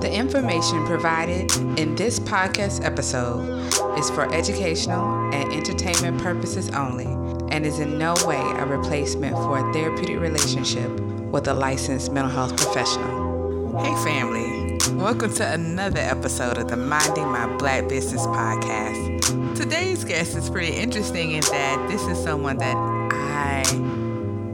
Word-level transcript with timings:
The 0.00 0.14
information 0.14 0.86
provided 0.86 1.50
in 1.76 1.96
this 1.96 2.20
podcast 2.20 2.84
episode 2.84 3.66
is 3.98 4.08
for 4.10 4.32
educational 4.32 5.34
and 5.34 5.52
entertainment 5.52 6.22
purposes 6.22 6.70
only 6.70 7.06
and 7.52 7.66
is 7.66 7.80
in 7.80 7.98
no 7.98 8.14
way 8.24 8.38
a 8.38 8.64
replacement 8.64 9.34
for 9.34 9.58
a 9.58 9.72
therapeutic 9.72 10.20
relationship 10.20 10.88
with 11.32 11.48
a 11.48 11.52
licensed 11.54 12.12
mental 12.12 12.30
health 12.30 12.56
professional. 12.56 13.82
Hey, 13.82 13.92
family. 14.04 14.78
Welcome 14.94 15.34
to 15.34 15.52
another 15.52 15.98
episode 15.98 16.58
of 16.58 16.68
the 16.68 16.76
Minding 16.76 17.26
My 17.26 17.48
Black 17.56 17.88
Business 17.88 18.24
podcast. 18.24 19.56
Today's 19.56 20.04
guest 20.04 20.36
is 20.36 20.48
pretty 20.48 20.76
interesting 20.76 21.32
in 21.32 21.40
that 21.40 21.88
this 21.88 22.02
is 22.02 22.22
someone 22.22 22.58
that 22.58 22.76
I 22.76 23.62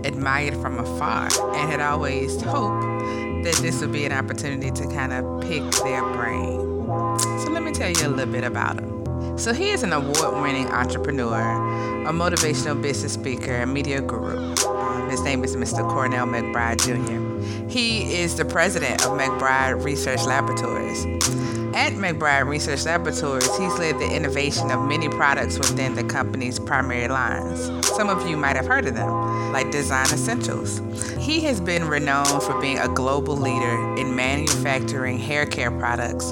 admired 0.06 0.56
from 0.56 0.78
afar 0.78 1.28
and 1.54 1.70
had 1.70 1.80
always 1.80 2.40
hoped 2.40 2.93
that 3.44 3.54
this 3.56 3.80
would 3.82 3.92
be 3.92 4.06
an 4.06 4.12
opportunity 4.12 4.70
to 4.70 4.86
kind 4.88 5.12
of 5.12 5.42
pick 5.42 5.62
their 5.84 6.02
brain. 6.14 6.58
So 7.44 7.50
let 7.50 7.62
me 7.62 7.72
tell 7.72 7.90
you 7.90 8.06
a 8.06 8.08
little 8.08 8.32
bit 8.32 8.42
about 8.42 8.80
him. 8.80 9.38
So 9.38 9.52
he 9.52 9.70
is 9.70 9.82
an 9.82 9.92
award-winning 9.92 10.68
entrepreneur, 10.68 11.40
a 12.06 12.12
motivational 12.12 12.80
business 12.80 13.12
speaker, 13.12 13.52
and 13.52 13.72
media 13.72 14.00
guru. 14.00 14.54
Um, 14.66 15.10
his 15.10 15.20
name 15.22 15.44
is 15.44 15.56
Mr. 15.56 15.86
Cornell 15.88 16.26
McBride 16.26 16.80
Jr. 16.80 17.68
He 17.70 18.14
is 18.14 18.36
the 18.36 18.44
president 18.46 19.04
of 19.04 19.18
McBride 19.18 19.84
Research 19.84 20.24
Laboratories. 20.24 21.04
At 21.74 21.94
McBride 21.94 22.46
Research 22.46 22.84
Laboratories, 22.84 23.50
he's 23.56 23.78
led 23.80 23.98
the 23.98 24.08
innovation 24.08 24.70
of 24.70 24.86
many 24.86 25.08
products 25.08 25.58
within 25.58 25.96
the 25.96 26.04
company's 26.04 26.60
primary 26.60 27.08
lines. 27.08 27.86
Some 27.88 28.08
of 28.08 28.28
you 28.28 28.36
might 28.36 28.54
have 28.54 28.66
heard 28.66 28.86
of 28.86 28.94
them, 28.94 29.10
like 29.52 29.72
Design 29.72 30.06
Essentials. 30.06 30.80
He 31.18 31.40
has 31.40 31.60
been 31.60 31.88
renowned 31.88 32.44
for 32.44 32.60
being 32.60 32.78
a 32.78 32.86
global 32.86 33.36
leader 33.36 33.96
in 33.96 34.14
manufacturing 34.14 35.18
hair 35.18 35.46
care 35.46 35.72
products 35.72 36.30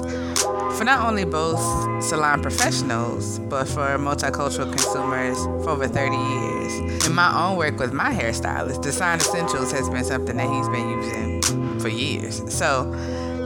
for 0.77 0.85
not 0.85 1.05
only 1.05 1.25
both 1.25 1.59
salon 2.01 2.41
professionals, 2.41 3.39
but 3.39 3.67
for 3.67 3.97
multicultural 3.97 4.71
consumers 4.71 5.37
for 5.65 5.71
over 5.71 5.89
30 5.89 6.15
years. 6.15 7.05
In 7.05 7.13
my 7.13 7.37
own 7.37 7.57
work 7.57 7.79
with 7.79 7.91
my 7.91 8.13
hairstylist, 8.13 8.81
Design 8.81 9.19
Essentials 9.19 9.73
has 9.73 9.89
been 9.89 10.05
something 10.05 10.37
that 10.37 10.49
he's 10.49 10.69
been 10.69 10.89
using 10.89 11.79
for 11.79 11.89
years. 11.89 12.41
So, 12.47 12.93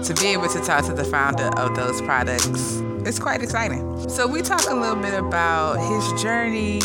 to 0.08 0.13
be 0.22 0.27
able 0.27 0.47
to 0.47 0.59
talk 0.61 0.86
to 0.86 0.94
the 0.94 1.05
founder 1.05 1.50
of 1.59 1.75
those 1.75 2.02
products 2.02 2.81
it's 3.08 3.19
quite 3.19 3.41
exciting. 3.41 4.09
So, 4.09 4.27
we 4.27 4.41
talk 4.41 4.69
a 4.69 4.73
little 4.73 5.02
bit 5.02 5.14
about 5.14 5.75
his 5.77 6.22
journey, 6.22 6.81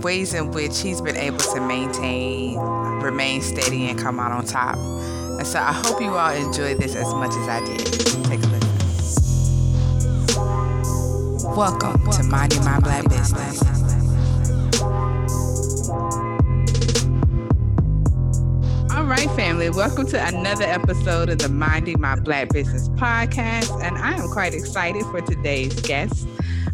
ways 0.00 0.34
in 0.34 0.50
which 0.50 0.80
he's 0.80 1.00
been 1.00 1.16
able 1.16 1.38
to 1.38 1.60
maintain, 1.60 2.58
remain 2.58 3.40
steady, 3.40 3.88
and 3.88 3.96
come 3.96 4.18
out 4.18 4.32
on 4.32 4.44
top. 4.44 4.76
And 4.76 5.46
so, 5.46 5.60
I 5.60 5.72
hope 5.72 6.00
you 6.00 6.16
all 6.16 6.32
enjoy 6.32 6.74
this 6.74 6.96
as 6.96 7.14
much 7.14 7.30
as 7.30 7.48
I 7.48 7.64
did. 7.64 7.86
Take 8.24 8.42
a 8.42 8.46
listen. 8.48 8.72
Welcome 11.56 12.10
to 12.10 12.24
Minding 12.24 12.64
My 12.64 12.80
Black 12.80 13.08
Business. 13.08 13.85
Right, 19.06 19.30
family, 19.36 19.70
welcome 19.70 20.04
to 20.04 20.26
another 20.26 20.64
episode 20.64 21.28
of 21.28 21.38
the 21.38 21.48
Minding 21.48 22.00
My 22.00 22.18
Black 22.18 22.48
Business 22.48 22.88
podcast. 22.88 23.80
And 23.80 23.96
I 23.96 24.14
am 24.14 24.28
quite 24.30 24.52
excited 24.52 25.04
for 25.04 25.20
today's 25.20 25.80
guest. 25.82 26.26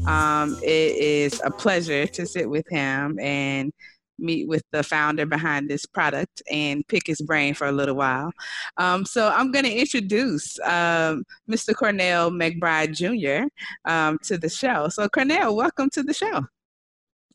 Um, 0.06 0.58
it 0.62 0.96
is 0.96 1.42
a 1.44 1.50
pleasure 1.50 2.06
to 2.06 2.24
sit 2.24 2.48
with 2.48 2.66
him 2.70 3.18
and 3.20 3.70
meet 4.18 4.48
with 4.48 4.62
the 4.72 4.82
founder 4.82 5.26
behind 5.26 5.68
this 5.68 5.84
product 5.84 6.42
and 6.50 6.88
pick 6.88 7.06
his 7.06 7.20
brain 7.20 7.52
for 7.52 7.66
a 7.66 7.72
little 7.72 7.96
while. 7.96 8.32
Um, 8.78 9.04
so 9.04 9.28
I'm 9.28 9.52
going 9.52 9.66
to 9.66 9.78
introduce 9.78 10.58
um, 10.60 11.24
Mr. 11.50 11.74
Cornell 11.74 12.30
McBride 12.30 12.94
Jr. 12.94 13.46
Um, 13.84 14.18
to 14.22 14.38
the 14.38 14.48
show. 14.48 14.88
So, 14.88 15.06
Cornell, 15.06 15.54
welcome 15.54 15.90
to 15.90 16.02
the 16.02 16.14
show. 16.14 16.46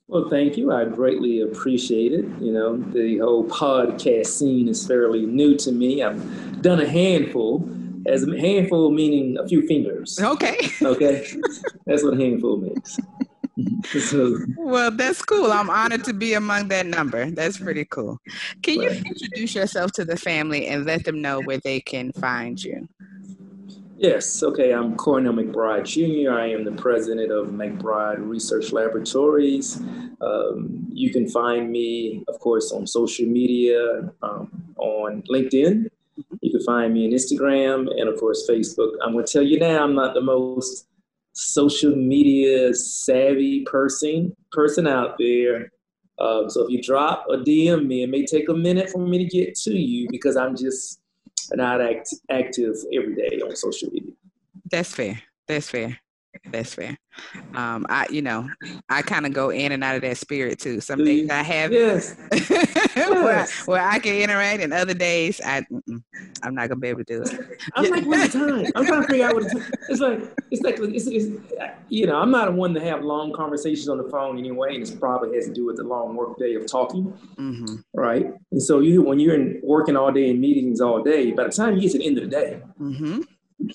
Well, 0.10 0.30
thank 0.30 0.56
you. 0.56 0.72
I 0.72 0.86
greatly 0.86 1.42
appreciate 1.42 2.14
it. 2.14 2.26
You 2.40 2.54
know, 2.54 2.78
the 2.78 3.18
whole 3.18 3.46
podcast 3.46 4.28
scene 4.28 4.70
is 4.70 4.88
fairly 4.88 5.26
new 5.26 5.58
to 5.58 5.72
me. 5.72 6.02
I've 6.02 6.62
done 6.62 6.80
a 6.80 6.88
handful, 6.88 7.70
as 8.06 8.24
a 8.24 8.40
handful 8.40 8.90
meaning 8.92 9.38
a 9.38 9.46
few 9.46 9.68
fingers. 9.68 10.18
Okay. 10.20 10.58
Okay. 10.82 11.28
that's 11.86 12.04
what 12.04 12.14
a 12.14 12.18
handful 12.18 12.58
means. 12.58 13.00
so, 14.10 14.38
well, 14.58 14.92
that's 14.92 15.22
cool. 15.24 15.52
I'm 15.52 15.70
honored 15.70 16.06
to 16.06 16.14
be 16.14 16.34
among 16.36 16.70
that 16.70 16.86
number. 16.86 17.30
That's 17.32 17.58
pretty 17.58 17.84
cool. 17.84 18.20
Can 18.62 18.82
you 18.82 18.90
introduce 18.90 19.56
yourself 19.56 19.92
to 19.94 20.06
the 20.06 20.16
family 20.16 20.68
and 20.68 20.86
let 20.86 21.04
them 21.04 21.22
know 21.22 21.42
where 21.42 21.58
they 21.58 21.82
can 21.82 22.14
find 22.14 22.64
you? 22.64 22.88
Yes, 24.00 24.44
okay. 24.44 24.74
I'm 24.74 24.96
Cornell 24.96 25.34
McBride 25.34 25.86
Jr. 25.86 26.32
I 26.32 26.52
am 26.52 26.64
the 26.64 26.72
president 26.72 27.32
of 27.32 27.48
McBride 27.48 28.20
Research 28.20 28.72
Laboratories. 28.72 29.82
Um, 30.22 30.86
you 30.92 31.12
can 31.12 31.28
find 31.28 31.72
me, 31.72 32.24
of 32.28 32.40
course, 32.40 32.72
on 32.72 32.86
social 32.86 33.26
media, 33.26 34.12
um, 34.22 34.76
on 34.78 35.24
LinkedIn. 35.24 35.90
You 36.42 36.52
can 36.52 36.64
find 36.64 36.94
me 36.94 37.08
on 37.08 37.12
Instagram 37.12 37.90
and, 38.00 38.08
of 38.08 38.20
course, 38.20 38.48
Facebook. 38.48 38.92
I'm 39.04 39.14
going 39.14 39.26
to 39.26 39.34
tell 39.34 39.42
you 39.42 39.60
now, 39.60 39.84
I'm 39.84 39.96
not 39.96 40.14
the 40.14 40.22
most 40.22 40.88
social 41.34 41.96
media 41.96 42.76
savvy 42.76 43.64
person 43.64 44.36
person 44.52 44.86
out 44.86 45.16
there. 45.18 45.72
Um, 46.20 46.52
so 46.52 46.66
if 46.66 46.70
you 46.70 46.84
drop 46.84 47.26
a 47.32 47.38
DM 47.38 47.88
me, 47.88 48.04
it 48.04 48.10
may 48.12 48.28
take 48.28 48.48
a 48.48 48.54
minute 48.54 48.92
for 48.92 49.00
me 49.00 49.18
to 49.18 49.26
get 49.26 49.56
to 49.56 49.76
you 49.76 50.08
because 50.12 50.38
I'm 50.38 50.56
just 50.56 51.00
not 51.56 51.82
act, 51.82 52.14
active 52.30 52.76
every 52.94 53.16
day 53.16 53.42
on 53.44 53.56
social 53.56 53.90
media. 53.92 54.14
That's 54.70 54.94
fair. 54.94 55.22
That's 55.48 55.70
fair. 55.70 56.00
That's 56.46 56.74
fair. 56.74 56.98
Um, 57.56 57.86
I, 57.90 58.08
you 58.10 58.22
know, 58.22 58.50
I 58.90 59.02
kind 59.02 59.26
of 59.26 59.34
go 59.34 59.50
in 59.50 59.72
and 59.72 59.84
out 59.84 59.96
of 59.96 60.02
that 60.02 60.18
spirit 60.18 60.60
too. 60.60 60.80
Some 60.82 61.04
days 61.04 61.30
I 61.30 61.42
have, 61.42 61.72
yes. 61.72 62.16
where, 62.96 63.40
I, 63.40 63.48
where, 63.66 63.82
I, 63.82 64.00
can 64.00 64.16
interact, 64.16 64.62
and 64.62 64.74
other 64.74 64.94
days 64.94 65.42
I, 65.44 65.66
I'm 66.44 66.56
not 66.56 66.70
gonna 66.70 66.80
be 66.80 66.90
able 66.90 67.04
to 67.04 67.06
do 67.06 67.22
it. 67.24 67.62
I'm 67.76 67.90
like, 67.90 68.06
what's 68.06 68.34
the 68.34 68.40
time? 68.40 68.72
I'm 68.76 68.86
trying 68.86 69.02
to 69.02 69.08
figure 69.08 69.26
out 69.26 69.36
what 69.36 69.44
the 69.44 69.50
time. 69.50 69.72
It's 69.90 70.00
like, 70.00 70.20
it's 70.52 70.62
like, 70.62 70.76
it's, 70.80 71.08
it's, 71.08 71.26
you 71.90 72.06
know, 72.06 72.18
I'm 72.18 72.32
not 72.32 72.48
a 72.48 72.52
one 72.52 72.74
to 72.76 72.82
have 72.82 73.04
long 73.04 73.34
conversations 73.34 73.90
on 73.90 73.98
the 73.98 74.10
phone 74.10 74.38
anyway, 74.38 74.76
and 74.76 74.88
it 74.88 75.00
probably 75.00 75.36
has 75.36 75.46
to 75.48 75.54
do 75.54 75.66
with 75.66 75.78
the 75.78 75.84
long 75.84 76.16
work 76.16 76.38
day 76.38 76.56
of 76.56 76.68
talking, 76.68 77.14
mm-hmm. 77.38 77.76
right? 77.94 78.32
And 78.52 78.62
so 78.62 78.80
you, 78.80 79.02
when 79.02 79.20
you're 79.20 79.36
in, 79.36 79.60
working 79.64 79.96
all 79.96 80.12
day 80.12 80.30
in 80.30 80.40
meetings 80.40 80.82
all 80.82 81.02
day, 81.02 81.32
by 81.32 81.46
the 81.46 81.50
time 81.50 81.76
you 81.76 81.82
get 81.82 81.92
to 81.94 81.98
the 81.98 82.06
end 82.06 82.18
of 82.18 82.26
the 82.26 82.30
day. 82.30 82.62
Mm-hmm 82.80 83.22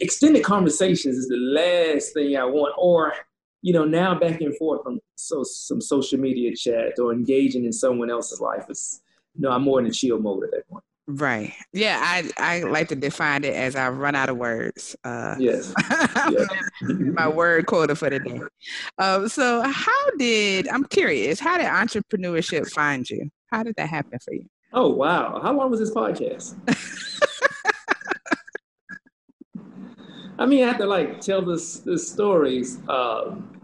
extended 0.01 0.45
conversations 0.45 1.17
is 1.17 1.29
the 1.29 1.37
last 1.37 2.15
thing 2.15 2.37
I 2.37 2.45
want, 2.45 2.75
or 2.79 3.15
you 3.63 3.73
know, 3.73 3.85
now 3.85 4.19
back 4.19 4.41
and 4.41 4.57
forth 4.57 4.83
from 4.83 5.01
so 5.15 5.43
some 5.45 5.81
social 5.81 6.19
media 6.19 6.55
chat 6.55 6.99
or 6.99 7.13
engaging 7.13 7.65
in 7.65 7.73
someone 7.73 8.11
else's 8.11 8.41
life. 8.41 8.65
It's 8.69 9.01
you 9.35 9.43
know, 9.43 9.51
I'm 9.51 9.63
more 9.63 9.81
in 9.81 9.87
a 9.87 9.91
chill 9.91 10.19
mode 10.19 10.45
at 10.45 10.51
that 10.51 10.69
point. 10.69 10.85
Right. 11.09 11.53
Yeah, 11.73 12.01
I 12.01 12.31
I 12.39 12.63
like 12.63 12.89
to 12.89 12.95
define 12.95 13.43
it 13.45 13.55
as 13.55 13.75
I 13.75 13.89
run 13.89 14.15
out 14.15 14.29
of 14.29 14.37
words. 14.37 14.95
Uh, 15.03 15.35
yes. 15.39 15.75
my 16.83 17.29
word 17.29 17.67
quota 17.67 17.97
for 17.97 18.09
the 18.09 18.21
day. 18.21 18.41
Um, 18.99 19.29
so, 19.29 19.63
how 19.63 20.11
did 20.17 20.69
I'm 20.69 20.85
curious? 20.85 21.41
How 21.41 21.59
did 21.59 21.67
entrepreneurship 21.67 22.71
find 22.71 23.09
you? 23.09 23.31
How 23.51 23.65
did 23.65 23.75
that 23.77 23.89
happen 23.89 24.19
for 24.21 24.33
you? 24.33 24.47
Oh 24.73 24.91
wow! 24.91 25.41
How 25.43 25.53
long 25.53 25.71
was 25.71 25.81
this 25.81 25.91
podcast? 25.91 26.55
I 30.43 30.47
mean, 30.47 30.65
I 30.65 30.67
have 30.67 30.79
to 30.79 30.87
like 30.87 31.21
tell 31.21 31.41
this 31.41 31.79
the 31.79 31.97
stories. 31.97 32.81
Um, 32.89 33.61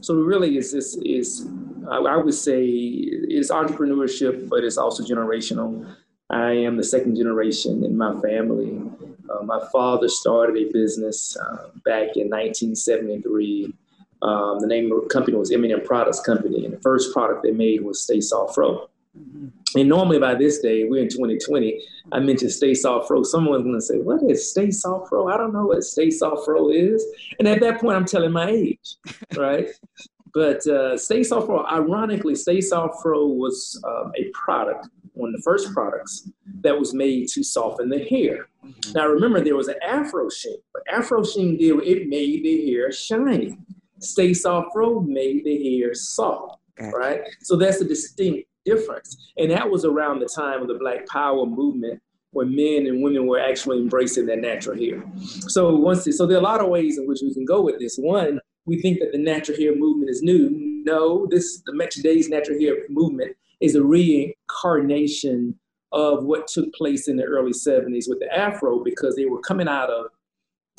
so 0.00 0.14
really, 0.14 0.56
is 0.56 0.72
this 0.72 0.96
is 1.04 1.46
I, 1.90 2.16
would 2.16 2.32
say 2.32 2.64
it's 2.64 3.50
entrepreneurship, 3.50 4.48
but 4.48 4.64
it's 4.64 4.78
also 4.78 5.04
generational. 5.04 5.94
I 6.30 6.52
am 6.52 6.78
the 6.78 6.84
second 6.84 7.16
generation 7.16 7.84
in 7.84 7.98
my 7.98 8.18
family. 8.22 8.80
Uh, 9.28 9.42
my 9.42 9.60
father 9.70 10.08
started 10.08 10.56
a 10.56 10.72
business 10.72 11.36
uh, 11.36 11.68
back 11.84 12.16
in 12.16 12.30
1973. 12.30 13.74
Um, 14.22 14.58
the 14.58 14.66
name 14.66 14.90
of 14.90 15.02
the 15.02 15.08
company 15.08 15.36
was 15.36 15.52
M&M 15.52 15.82
Products 15.84 16.20
Company, 16.20 16.64
and 16.64 16.72
the 16.72 16.80
first 16.80 17.12
product 17.12 17.42
they 17.42 17.50
made 17.50 17.82
was 17.82 18.02
Stay 18.02 18.22
Soft 18.22 18.54
Fro. 18.54 18.88
Mm-hmm. 19.18 19.78
And 19.78 19.88
normally 19.88 20.18
by 20.18 20.34
this 20.34 20.60
day, 20.60 20.84
we're 20.84 21.02
in 21.02 21.08
2020, 21.08 21.82
I 22.12 22.20
mentioned 22.20 22.52
Stay 22.52 22.74
Soft 22.74 23.08
Fro. 23.08 23.22
Someone's 23.22 23.64
going 23.64 23.74
to 23.74 23.80
say, 23.80 23.98
What 23.98 24.22
is 24.30 24.50
Stay 24.50 24.70
Soft 24.70 25.08
Fro? 25.08 25.28
I 25.28 25.36
don't 25.36 25.52
know 25.52 25.66
what 25.66 25.84
Stay 25.84 26.10
Soft 26.10 26.44
Fro 26.44 26.70
is. 26.70 27.04
And 27.38 27.46
at 27.46 27.60
that 27.60 27.80
point, 27.80 27.96
I'm 27.96 28.06
telling 28.06 28.32
my 28.32 28.48
age, 28.48 28.96
right? 29.36 29.68
but 30.34 30.66
uh, 30.66 30.96
Stay 30.96 31.22
Soft 31.22 31.46
Fro, 31.46 31.66
ironically, 31.66 32.34
Stay 32.34 32.60
Soft 32.60 33.02
Fro 33.02 33.26
was 33.26 33.82
um, 33.86 34.12
a 34.16 34.30
product, 34.32 34.88
one 35.12 35.30
of 35.30 35.36
the 35.36 35.42
first 35.42 35.72
products 35.74 36.30
that 36.62 36.78
was 36.78 36.94
made 36.94 37.28
to 37.28 37.42
soften 37.42 37.90
the 37.90 38.04
hair. 38.04 38.46
Mm-hmm. 38.64 38.92
Now, 38.92 39.08
remember, 39.08 39.42
there 39.42 39.56
was 39.56 39.68
an 39.68 39.76
Afro 39.82 40.30
Sheen, 40.30 40.56
but 40.72 40.82
Afro 40.90 41.22
Sheen 41.22 41.58
did 41.58 41.82
it 41.82 42.08
made 42.08 42.44
the 42.44 42.72
hair 42.72 42.90
shiny. 42.92 43.58
Stay 43.98 44.32
Soft 44.32 44.68
Fro 44.72 45.00
made 45.00 45.44
the 45.44 45.78
hair 45.78 45.92
soft, 45.94 46.60
right? 46.78 47.20
So 47.42 47.56
that's 47.56 47.80
a 47.80 47.84
distinct 47.84 48.48
difference. 48.64 49.16
And 49.36 49.50
that 49.50 49.70
was 49.70 49.84
around 49.84 50.20
the 50.20 50.28
time 50.28 50.62
of 50.62 50.68
the 50.68 50.74
Black 50.74 51.06
Power 51.06 51.46
movement 51.46 52.00
when 52.32 52.54
men 52.54 52.86
and 52.86 53.02
women 53.02 53.26
were 53.26 53.38
actually 53.38 53.78
embracing 53.78 54.26
their 54.26 54.40
natural 54.40 54.76
hair. 54.76 55.02
So 55.48 55.76
once, 55.76 56.08
so 56.16 56.26
there 56.26 56.36
are 56.36 56.40
a 56.40 56.44
lot 56.44 56.60
of 56.60 56.68
ways 56.68 56.98
in 56.98 57.06
which 57.06 57.20
we 57.22 57.32
can 57.32 57.44
go 57.44 57.60
with 57.60 57.78
this. 57.78 57.96
One, 57.96 58.40
we 58.64 58.80
think 58.80 59.00
that 59.00 59.12
the 59.12 59.18
natural 59.18 59.58
hair 59.58 59.74
movement 59.74 60.10
is 60.10 60.22
new. 60.22 60.50
No, 60.84 61.26
this 61.30 61.62
the 61.66 61.88
today's 61.90 62.28
natural 62.28 62.58
hair 62.58 62.76
movement 62.88 63.36
is 63.60 63.74
a 63.74 63.82
reincarnation 63.82 65.58
of 65.92 66.24
what 66.24 66.46
took 66.46 66.72
place 66.74 67.06
in 67.06 67.16
the 67.16 67.24
early 67.24 67.52
70s 67.52 68.08
with 68.08 68.18
the 68.18 68.28
Afro 68.34 68.82
because 68.82 69.14
they 69.14 69.26
were 69.26 69.40
coming 69.40 69.68
out 69.68 69.90
of 69.90 70.06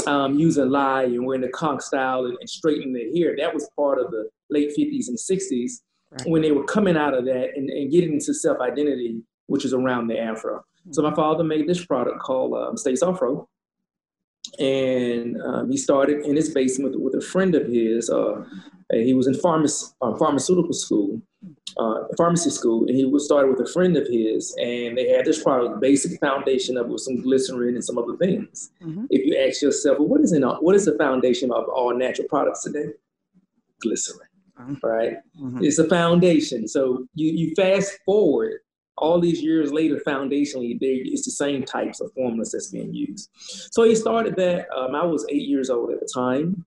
um, 0.08 0.36
using 0.36 0.70
lye 0.70 1.04
and 1.04 1.26
wearing 1.26 1.42
the 1.42 1.50
conk 1.50 1.82
style 1.82 2.26
and, 2.26 2.36
and, 2.40 2.50
straightening 2.50 2.94
their 2.94 3.14
hair. 3.16 3.36
That 3.38 3.54
was 3.54 3.70
part 3.78 4.00
of 4.00 4.12
the 4.12 4.28
late 4.50 4.72
50s 4.78 5.08
and 5.08 5.18
60s 5.18 5.82
right. 6.14 6.28
when 6.28 6.42
they 6.42 6.52
were 6.52 6.64
coming 6.64 6.98
out 6.98 7.14
of 7.14 7.26
that 7.26 7.52
and, 7.56 7.70
and 7.70 7.92
getting 7.92 8.14
into 8.14 8.34
self 8.34 8.60
identity, 8.60 9.22
which 9.48 9.66
is 9.66 9.74
around 9.74 10.08
the 10.08 10.20
Afro. 10.20 10.58
Mm-hmm. 10.58 10.94
So 10.94 11.02
my 11.02 11.14
father 11.14 11.44
made 11.44 11.68
this 11.68 11.86
product 11.86 12.20
called 12.20 12.54
um, 12.54 12.78
Stay 12.78 12.96
Afro. 13.02 13.48
And 14.60 15.42
um, 15.42 15.72
he 15.72 15.78
started 15.78 16.26
in 16.26 16.36
his 16.36 16.54
basement 16.54 16.94
with, 16.94 17.14
with 17.14 17.24
a 17.24 17.26
friend 17.26 17.56
of 17.56 17.68
his. 17.68 18.10
Uh, 18.10 18.44
he 18.92 19.14
was 19.14 19.26
in 19.26 19.34
pharmac- 19.34 19.94
uh, 20.02 20.16
pharmaceutical 20.16 20.74
school 20.74 21.22
uh, 21.78 22.04
pharmacy 22.18 22.50
school, 22.50 22.86
and 22.88 22.96
he 22.96 23.06
was 23.06 23.26
started 23.26 23.50
with 23.50 23.68
a 23.68 23.72
friend 23.72 23.98
of 23.98 24.08
his, 24.08 24.56
and 24.60 24.98
they 24.98 25.10
had 25.10 25.26
this 25.26 25.42
product, 25.42 25.80
basic 25.82 26.20
foundation 26.20 26.78
of 26.78 26.88
with 26.88 27.02
some 27.02 27.22
glycerin 27.22 27.76
and 27.76 27.84
some 27.84 27.98
other 27.98 28.16
things. 28.18 28.72
Mm-hmm. 28.82 29.06
If 29.10 29.26
you 29.26 29.38
ask 29.38 29.62
yourself, 29.62 30.00
well, 30.00 30.08
what 30.08 30.22
is 30.22 30.34
in 30.34 30.44
all, 30.44 30.58
what 30.62 30.76
is 30.76 30.86
the 30.86 30.98
foundation 30.98 31.52
of 31.52 31.68
all 31.68 31.96
natural 31.98 32.28
products 32.28 32.64
today? 32.64 32.94
Glycerin, 33.82 34.28
mm-hmm. 34.28 34.33
Right? 34.84 35.18
Mm-hmm. 35.40 35.64
It's 35.64 35.80
a 35.80 35.88
foundation. 35.88 36.68
So 36.68 37.08
you 37.16 37.32
you 37.32 37.56
fast 37.56 38.00
forward 38.06 38.60
all 38.98 39.20
these 39.20 39.42
years 39.42 39.72
later, 39.72 40.00
foundationally, 40.06 40.78
it's 40.80 41.26
the 41.26 41.32
same 41.32 41.64
types 41.64 42.00
of 42.00 42.12
formulas 42.14 42.52
that's 42.52 42.70
being 42.70 42.94
used. 42.94 43.30
So 43.72 43.84
he 43.84 43.96
started 43.96 44.36
that. 44.36 44.68
Um, 44.76 44.96
I 44.96 45.04
was 45.04 45.26
eight 45.30 45.48
years 45.48 45.70
old 45.70 45.92
at 45.92 46.00
the 46.00 46.10
time. 46.14 46.66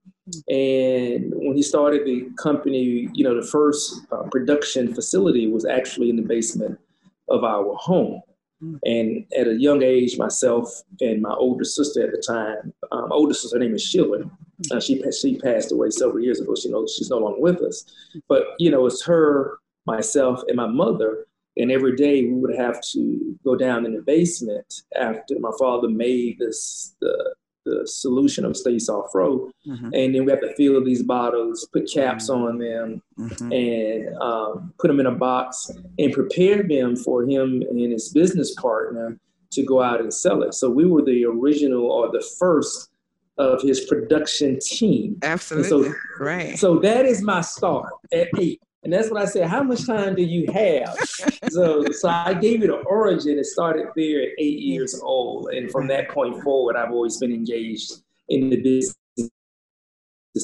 And 0.48 1.32
when 1.36 1.56
he 1.56 1.62
started 1.62 2.04
the 2.04 2.28
company, 2.36 3.08
you 3.14 3.22
know, 3.22 3.40
the 3.40 3.46
first 3.46 4.00
uh, 4.10 4.24
production 4.24 4.92
facility 4.92 5.46
was 5.46 5.64
actually 5.64 6.10
in 6.10 6.16
the 6.16 6.22
basement 6.22 6.80
of 7.28 7.44
our 7.44 7.74
home. 7.76 8.22
Mm. 8.60 8.78
And 8.84 9.26
at 9.38 9.46
a 9.46 9.54
young 9.54 9.82
age, 9.82 10.18
myself 10.18 10.82
and 11.00 11.22
my 11.22 11.32
older 11.32 11.64
sister 11.64 12.02
at 12.02 12.10
the 12.10 12.22
time, 12.26 12.72
um, 12.90 13.12
older 13.12 13.34
sister, 13.34 13.56
her 13.56 13.64
name 13.64 13.74
is 13.74 13.82
Sheila. 13.84 14.28
Uh, 14.70 14.80
she 14.80 15.02
she 15.12 15.38
passed 15.38 15.72
away 15.72 15.90
several 15.90 16.22
years 16.22 16.40
ago. 16.40 16.54
She 16.54 16.70
knows 16.70 16.94
she's 16.96 17.10
no 17.10 17.18
longer 17.18 17.40
with 17.40 17.60
us. 17.62 17.84
But 18.28 18.44
you 18.58 18.70
know, 18.70 18.86
it's 18.86 19.04
her, 19.04 19.58
myself, 19.86 20.42
and 20.48 20.56
my 20.56 20.66
mother. 20.66 21.26
And 21.58 21.72
every 21.72 21.96
day 21.96 22.22
we 22.26 22.34
would 22.34 22.54
have 22.54 22.80
to 22.92 23.38
go 23.42 23.56
down 23.56 23.86
in 23.86 23.94
the 23.94 24.02
basement 24.02 24.82
after 25.00 25.38
my 25.40 25.52
father 25.58 25.88
made 25.88 26.38
this 26.38 26.94
the 27.00 27.34
the 27.66 27.86
solution 27.86 28.44
of 28.44 28.56
Stay 28.56 28.78
Soft 28.78 29.12
Fro. 29.12 29.50
Mm-hmm. 29.66 29.90
And 29.92 30.14
then 30.14 30.24
we 30.24 30.30
have 30.30 30.40
to 30.40 30.54
fill 30.54 30.82
these 30.82 31.02
bottles, 31.02 31.68
put 31.72 31.90
caps 31.92 32.30
mm-hmm. 32.30 32.42
on 32.44 32.58
them, 32.58 33.02
mm-hmm. 33.18 33.52
and 33.52 34.16
um, 34.22 34.72
put 34.78 34.88
them 34.88 35.00
in 35.00 35.06
a 35.06 35.14
box 35.14 35.70
and 35.98 36.12
prepare 36.12 36.62
them 36.62 36.96
for 36.96 37.24
him 37.24 37.62
and 37.68 37.92
his 37.92 38.10
business 38.10 38.54
partner 38.54 39.18
to 39.50 39.62
go 39.64 39.82
out 39.82 40.00
and 40.00 40.14
sell 40.14 40.42
it. 40.42 40.54
So 40.54 40.70
we 40.70 40.86
were 40.86 41.02
the 41.02 41.24
original 41.24 41.90
or 41.90 42.10
the 42.10 42.24
first 42.38 42.90
of 43.38 43.62
his 43.62 43.84
production 43.86 44.58
team. 44.60 45.18
Absolutely. 45.22 45.90
So, 45.90 45.94
right. 46.18 46.58
So 46.58 46.78
that 46.78 47.04
is 47.04 47.22
my 47.22 47.40
start 47.40 47.92
at 48.12 48.28
eight. 48.38 48.60
And 48.82 48.92
that's 48.92 49.10
what 49.10 49.20
I 49.20 49.24
said. 49.24 49.48
How 49.48 49.64
much 49.64 49.84
time 49.84 50.14
do 50.14 50.22
you 50.22 50.50
have? 50.52 50.96
so, 51.50 51.84
so 51.90 52.08
I 52.08 52.34
gave 52.34 52.62
it 52.62 52.70
an 52.70 52.82
origin. 52.86 53.38
It 53.38 53.46
started 53.46 53.86
there 53.96 54.22
at 54.22 54.28
eight 54.38 54.60
years 54.60 55.00
old, 55.02 55.48
and 55.48 55.70
from 55.72 55.88
that 55.88 56.08
point 56.10 56.40
forward, 56.42 56.76
I've 56.76 56.92
always 56.92 57.18
been 57.18 57.32
engaged 57.32 57.94
in 58.28 58.48
the 58.48 58.62
business 58.62 59.30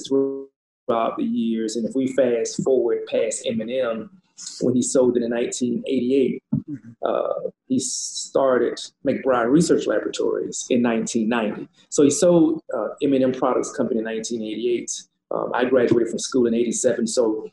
throughout 0.08 1.16
the 1.16 1.24
years. 1.24 1.76
And 1.76 1.88
if 1.88 1.94
we 1.94 2.12
fast 2.14 2.62
forward 2.64 3.06
past 3.06 3.46
M&M, 3.46 4.10
when 4.60 4.74
he 4.74 4.82
sold 4.82 5.16
it 5.16 5.22
in 5.22 5.30
1988, 5.30 6.42
mm-hmm. 6.51 6.51
Uh, 7.04 7.50
he 7.68 7.78
started 7.78 8.78
McBride 9.06 9.50
Research 9.50 9.86
Laboratories 9.86 10.66
in 10.70 10.82
1990. 10.82 11.68
So 11.88 12.02
he 12.02 12.10
sold 12.10 12.62
uh, 12.74 12.88
M&M 13.02 13.32
Products 13.32 13.72
Company 13.72 14.00
in 14.00 14.06
1988. 14.06 14.90
Um, 15.30 15.50
I 15.54 15.64
graduated 15.64 16.10
from 16.10 16.18
school 16.18 16.46
in 16.46 16.54
87. 16.54 17.06
So 17.06 17.48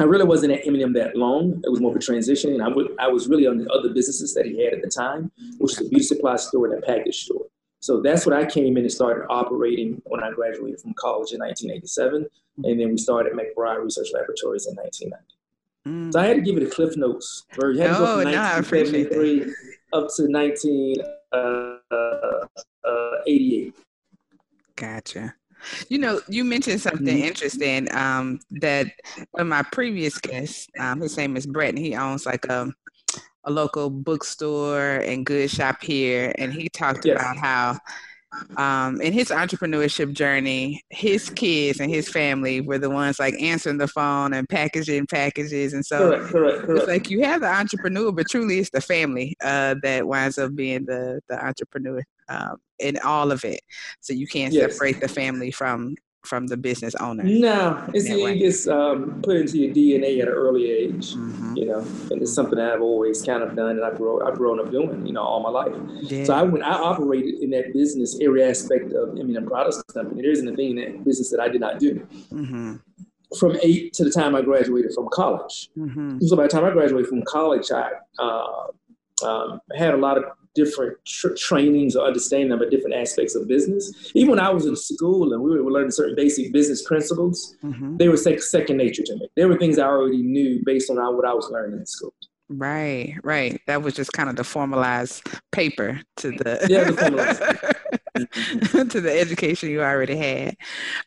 I 0.00 0.04
really 0.04 0.24
wasn't 0.24 0.52
at 0.52 0.66
M&M 0.66 0.92
that 0.94 1.16
long. 1.16 1.60
It 1.64 1.70
was 1.70 1.80
more 1.80 1.90
of 1.90 1.96
a 1.96 2.00
transition. 2.00 2.52
And 2.52 2.62
I, 2.62 2.68
w- 2.68 2.94
I 2.98 3.08
was 3.08 3.28
really 3.28 3.46
on 3.46 3.58
the 3.58 3.70
other 3.70 3.90
businesses 3.90 4.34
that 4.34 4.46
he 4.46 4.64
had 4.64 4.74
at 4.74 4.82
the 4.82 4.88
time, 4.88 5.30
which 5.58 5.78
was 5.78 5.86
a 5.86 5.88
beauty 5.88 6.04
supply 6.04 6.36
store 6.36 6.66
and 6.66 6.82
a 6.82 6.86
package 6.86 7.24
store. 7.24 7.46
So 7.80 8.00
that's 8.02 8.26
what 8.26 8.34
I 8.34 8.44
came 8.44 8.76
in 8.76 8.84
and 8.84 8.92
started 8.92 9.26
operating 9.30 10.02
when 10.04 10.22
I 10.22 10.30
graduated 10.30 10.80
from 10.80 10.94
college 10.94 11.32
in 11.32 11.40
1987. 11.40 12.26
And 12.64 12.80
then 12.80 12.90
we 12.90 12.98
started 12.98 13.32
McBride 13.32 13.82
Research 13.82 14.08
Laboratories 14.12 14.66
in 14.66 14.74
1990. 14.76 15.39
Mm. 15.86 16.12
So 16.12 16.20
I 16.20 16.26
had 16.26 16.36
to 16.36 16.42
give 16.42 16.54
you 16.56 16.64
the 16.64 16.70
Cliff 16.70 16.96
Notes 16.96 17.46
version. 17.58 17.86
Oh, 17.88 18.22
no, 18.22 18.30
I 18.30 18.58
appreciate 18.58 19.10
that. 19.10 19.54
Up 19.92 20.08
to 20.16 20.26
1988. 20.28 21.02
Uh, 21.32 21.76
uh, 22.86 23.72
gotcha. 24.76 25.34
You 25.88 25.98
know, 25.98 26.20
you 26.28 26.44
mentioned 26.44 26.80
something 26.80 27.06
mm-hmm. 27.06 27.24
interesting 27.24 27.94
um, 27.94 28.40
that 28.52 28.86
one 29.32 29.42
of 29.42 29.46
my 29.46 29.62
previous 29.62 30.18
guests, 30.18 30.68
um, 30.78 31.00
his 31.00 31.16
name 31.16 31.36
is 31.36 31.46
Brett, 31.46 31.70
and 31.70 31.78
he 31.78 31.94
owns 31.94 32.24
like 32.24 32.46
a, 32.46 32.72
a 33.44 33.50
local 33.50 33.90
bookstore 33.90 34.96
and 34.98 35.26
good 35.26 35.50
shop 35.50 35.82
here. 35.82 36.34
And 36.38 36.52
he 36.52 36.68
talked 36.68 37.04
yes. 37.04 37.16
about 37.16 37.36
how 37.36 37.78
um, 38.56 39.00
in 39.00 39.12
his 39.12 39.28
entrepreneurship 39.28 40.12
journey, 40.12 40.82
his 40.90 41.30
kids 41.30 41.80
and 41.80 41.90
his 41.90 42.08
family 42.08 42.60
were 42.60 42.78
the 42.78 42.90
ones 42.90 43.18
like 43.18 43.34
answering 43.40 43.78
the 43.78 43.88
phone 43.88 44.32
and 44.32 44.48
packaging 44.48 45.06
packages. 45.06 45.72
And 45.72 45.84
so 45.84 46.10
correct, 46.10 46.32
correct, 46.32 46.58
correct. 46.62 46.78
it's 46.80 46.88
like 46.88 47.10
you 47.10 47.24
have 47.24 47.40
the 47.40 47.48
entrepreneur, 47.48 48.12
but 48.12 48.28
truly 48.28 48.58
it's 48.58 48.70
the 48.70 48.80
family 48.80 49.36
uh, 49.42 49.76
that 49.82 50.06
winds 50.06 50.38
up 50.38 50.54
being 50.54 50.84
the, 50.84 51.20
the 51.28 51.44
entrepreneur 51.44 52.02
um, 52.28 52.56
in 52.78 52.98
all 53.04 53.32
of 53.32 53.44
it. 53.44 53.60
So 54.00 54.12
you 54.12 54.26
can't 54.26 54.52
yes. 54.52 54.72
separate 54.72 55.00
the 55.00 55.08
family 55.08 55.50
from 55.50 55.96
from 56.24 56.46
the 56.46 56.56
business 56.56 56.94
owner. 56.96 57.22
No, 57.22 57.88
it's 57.94 58.08
it 58.08 58.38
gets 58.38 58.68
um, 58.68 59.22
put 59.22 59.36
into 59.36 59.58
your 59.58 59.74
DNA 59.74 60.20
at 60.20 60.28
an 60.28 60.34
early 60.34 60.70
age, 60.70 61.14
mm-hmm. 61.14 61.56
you 61.56 61.66
know, 61.66 61.78
and 62.10 62.22
it's 62.22 62.32
something 62.32 62.58
I've 62.58 62.82
always 62.82 63.22
kind 63.22 63.42
of 63.42 63.56
done 63.56 63.70
and 63.70 63.84
I've 63.84 63.96
grown, 63.96 64.26
I've 64.26 64.36
grown 64.36 64.60
up 64.60 64.70
doing, 64.70 65.06
you 65.06 65.12
know, 65.12 65.22
all 65.22 65.40
my 65.40 65.48
life. 65.48 65.72
Yeah. 66.02 66.24
So 66.24 66.34
I 66.34 66.42
when 66.42 66.62
I 66.62 66.72
operated 66.72 67.42
in 67.42 67.50
that 67.50 67.72
business, 67.72 68.18
every 68.20 68.44
aspect 68.44 68.92
of 68.92 69.18
M&M 69.18 69.46
Products 69.46 69.82
Company, 69.84 70.22
there 70.22 70.30
isn't 70.30 70.48
a 70.48 70.54
thing 70.54 70.70
in 70.70 70.76
that 70.76 71.04
business 71.04 71.30
that 71.30 71.40
I 71.40 71.48
did 71.48 71.60
not 71.60 71.78
do. 71.78 72.06
Mm-hmm. 72.32 72.76
From 73.38 73.56
eight 73.62 73.92
to 73.94 74.04
the 74.04 74.10
time 74.10 74.34
I 74.34 74.42
graduated 74.42 74.92
from 74.92 75.08
college. 75.12 75.70
Mm-hmm. 75.78 76.18
So 76.26 76.36
by 76.36 76.42
the 76.42 76.48
time 76.48 76.64
I 76.64 76.70
graduated 76.70 77.08
from 77.08 77.22
college, 77.22 77.70
I 77.70 77.90
uh, 78.18 78.66
um, 79.24 79.60
had 79.76 79.94
a 79.94 79.96
lot 79.96 80.18
of 80.18 80.24
different 80.54 80.96
tr- 81.04 81.34
trainings 81.36 81.96
or 81.96 82.06
understanding 82.06 82.52
about 82.52 82.70
different 82.70 82.96
aspects 82.96 83.34
of 83.34 83.48
business. 83.48 84.12
Even 84.14 84.30
when 84.30 84.40
I 84.40 84.50
was 84.50 84.66
in 84.66 84.76
school 84.76 85.32
and 85.32 85.42
we 85.42 85.60
were 85.60 85.70
learning 85.70 85.92
certain 85.92 86.16
basic 86.16 86.52
business 86.52 86.82
principles, 86.82 87.54
mm-hmm. 87.62 87.96
they 87.96 88.08
were 88.08 88.16
sec- 88.16 88.42
second 88.42 88.76
nature 88.76 89.02
to 89.04 89.16
me. 89.16 89.28
There 89.36 89.48
were 89.48 89.58
things 89.58 89.78
I 89.78 89.86
already 89.86 90.22
knew 90.22 90.60
based 90.64 90.90
on 90.90 90.96
what 90.96 91.26
I 91.26 91.34
was 91.34 91.48
learning 91.50 91.78
in 91.78 91.86
school. 91.86 92.14
Right, 92.52 93.14
right. 93.22 93.60
That 93.68 93.82
was 93.82 93.94
just 93.94 94.12
kind 94.12 94.28
of 94.28 94.34
the 94.34 94.42
formalized 94.42 95.22
paper 95.52 96.00
to 96.16 96.32
the 96.32 96.66
yeah, 96.68 96.84
the 96.84 97.76
to 98.90 99.00
the 99.00 99.20
education 99.20 99.70
you 99.70 99.82
already 99.82 100.16
had. 100.16 100.56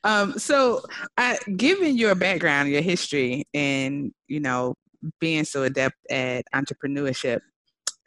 Um, 0.05 0.39
so, 0.39 0.83
I, 1.17 1.37
given 1.57 1.97
your 1.97 2.15
background, 2.15 2.69
your 2.69 2.81
history, 2.81 3.45
and 3.53 4.13
you 4.29 4.39
know 4.39 4.75
being 5.19 5.43
so 5.43 5.63
adept 5.63 5.97
at 6.09 6.45
entrepreneurship, 6.55 7.41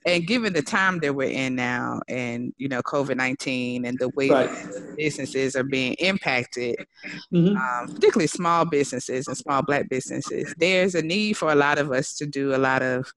and 0.06 0.26
given 0.26 0.52
the 0.52 0.62
time 0.62 1.00
that 1.00 1.14
we're 1.14 1.28
in 1.28 1.56
now 1.56 2.00
and 2.08 2.54
you 2.56 2.68
know 2.68 2.80
covid-19 2.82 3.86
and 3.86 3.98
the 3.98 4.08
way 4.10 4.30
right. 4.30 4.50
businesses 4.96 5.54
are 5.56 5.64
being 5.64 5.94
impacted 5.94 6.76
mm-hmm. 7.32 7.56
um, 7.56 7.94
particularly 7.94 8.28
small 8.28 8.64
businesses 8.64 9.26
and 9.26 9.36
small 9.36 9.62
black 9.62 9.88
businesses 9.90 10.54
there's 10.58 10.94
a 10.94 11.02
need 11.02 11.36
for 11.36 11.52
a 11.52 11.56
lot 11.56 11.78
of 11.78 11.92
us 11.92 12.14
to 12.14 12.24
do 12.24 12.54
a 12.54 12.56
lot 12.56 12.82
of 12.82 13.10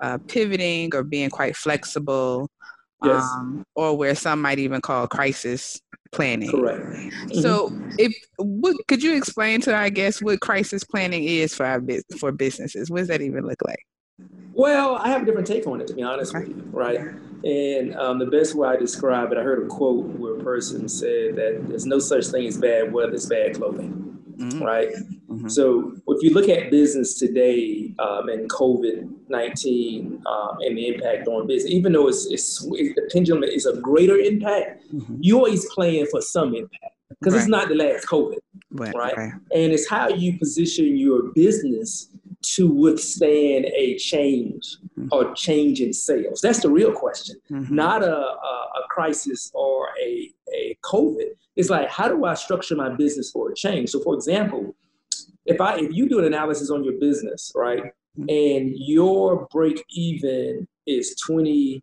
uh, 0.00 0.18
pivoting 0.26 0.92
or 0.94 1.04
being 1.04 1.30
quite 1.30 1.54
flexible 1.54 2.50
yes. 3.04 3.22
um, 3.22 3.64
or 3.76 3.96
where 3.96 4.14
some 4.14 4.42
might 4.42 4.58
even 4.58 4.80
call 4.80 5.06
crisis 5.06 5.80
planning 6.10 6.50
correct 6.50 6.84
mm-hmm. 6.84 7.40
so 7.40 7.72
if 7.98 8.12
what 8.38 8.76
could 8.88 9.02
you 9.02 9.16
explain 9.16 9.60
to 9.60 9.76
i 9.76 9.88
guess 9.88 10.22
what 10.22 10.40
crisis 10.40 10.84
planning 10.84 11.24
is 11.24 11.54
for 11.54 11.66
our 11.66 11.82
for 12.18 12.32
businesses 12.32 12.90
what 12.90 12.98
does 12.98 13.08
that 13.08 13.20
even 13.20 13.44
look 13.46 13.60
like 13.64 13.84
well, 14.52 14.96
I 14.96 15.08
have 15.08 15.22
a 15.22 15.24
different 15.24 15.46
take 15.46 15.66
on 15.66 15.80
it, 15.80 15.86
to 15.88 15.94
be 15.94 16.02
honest 16.02 16.34
with 16.34 16.48
you, 16.48 16.68
right? 16.70 17.00
And 17.44 17.94
um, 17.96 18.18
the 18.18 18.26
best 18.26 18.54
way 18.54 18.68
I 18.68 18.76
describe 18.76 19.32
it, 19.32 19.38
I 19.38 19.42
heard 19.42 19.64
a 19.64 19.66
quote 19.66 20.06
where 20.06 20.36
a 20.36 20.42
person 20.42 20.88
said 20.88 21.36
that 21.36 21.64
there's 21.68 21.86
no 21.86 21.98
such 21.98 22.26
thing 22.28 22.46
as 22.46 22.56
bad 22.56 22.92
weather, 22.92 23.12
it's 23.12 23.26
bad 23.26 23.56
clothing, 23.56 24.16
mm-hmm. 24.36 24.62
right? 24.62 24.88
Mm-hmm. 25.28 25.48
So 25.48 25.94
if 26.08 26.22
you 26.22 26.30
look 26.30 26.48
at 26.48 26.70
business 26.70 27.18
today 27.18 27.92
um, 27.98 28.28
and 28.28 28.48
COVID 28.48 29.28
nineteen 29.28 30.22
um, 30.26 30.58
and 30.60 30.78
the 30.78 30.88
impact 30.88 31.28
on 31.28 31.46
business. 31.46 31.72
Even 31.72 31.92
though 31.92 32.08
it's, 32.08 32.26
it's 32.26 32.60
the 32.60 33.10
pendulum 33.12 33.42
is 33.42 33.66
a 33.66 33.76
greater 33.80 34.16
impact, 34.16 34.84
mm-hmm. 34.92 35.16
you 35.20 35.36
always 35.36 35.66
playing 35.74 36.06
for 36.06 36.20
some 36.20 36.54
impact 36.54 36.94
because 37.10 37.34
right. 37.34 37.40
it's 37.40 37.48
not 37.48 37.68
the 37.68 37.74
last 37.74 38.06
COVID, 38.06 38.38
right, 38.70 38.94
right? 38.94 39.16
right? 39.16 39.32
And 39.54 39.72
it's 39.72 39.88
how 39.88 40.08
you 40.08 40.38
position 40.38 40.96
your 40.96 41.32
business 41.34 42.08
to 42.44 42.68
withstand 42.68 43.66
a 43.66 43.96
change 43.96 44.76
mm-hmm. 44.98 45.08
or 45.12 45.34
change 45.34 45.80
in 45.80 45.92
sales. 45.92 46.40
That's 46.40 46.60
the 46.60 46.70
real 46.70 46.92
question, 46.92 47.36
mm-hmm. 47.50 47.74
not 47.74 48.02
a, 48.02 48.14
a, 48.14 48.70
a, 48.76 48.88
crisis 48.90 49.50
or 49.54 49.88
a, 50.00 50.30
a 50.54 50.76
COVID. 50.84 51.30
It's 51.56 51.70
like, 51.70 51.88
how 51.88 52.08
do 52.08 52.24
I 52.24 52.34
structure 52.34 52.76
my 52.76 52.90
business 52.90 53.30
for 53.30 53.50
a 53.50 53.54
change? 53.54 53.90
So, 53.90 54.00
for 54.00 54.14
example, 54.14 54.74
if 55.46 55.60
I 55.60 55.78
if 55.78 55.92
you 55.92 56.08
do 56.08 56.18
an 56.18 56.24
analysis 56.24 56.70
on 56.70 56.84
your 56.84 56.94
business, 57.00 57.52
right, 57.54 57.84
mm-hmm. 58.18 58.28
and 58.28 58.72
your 58.76 59.46
break 59.50 59.84
even 59.90 60.66
is 60.86 61.16
20, 61.26 61.82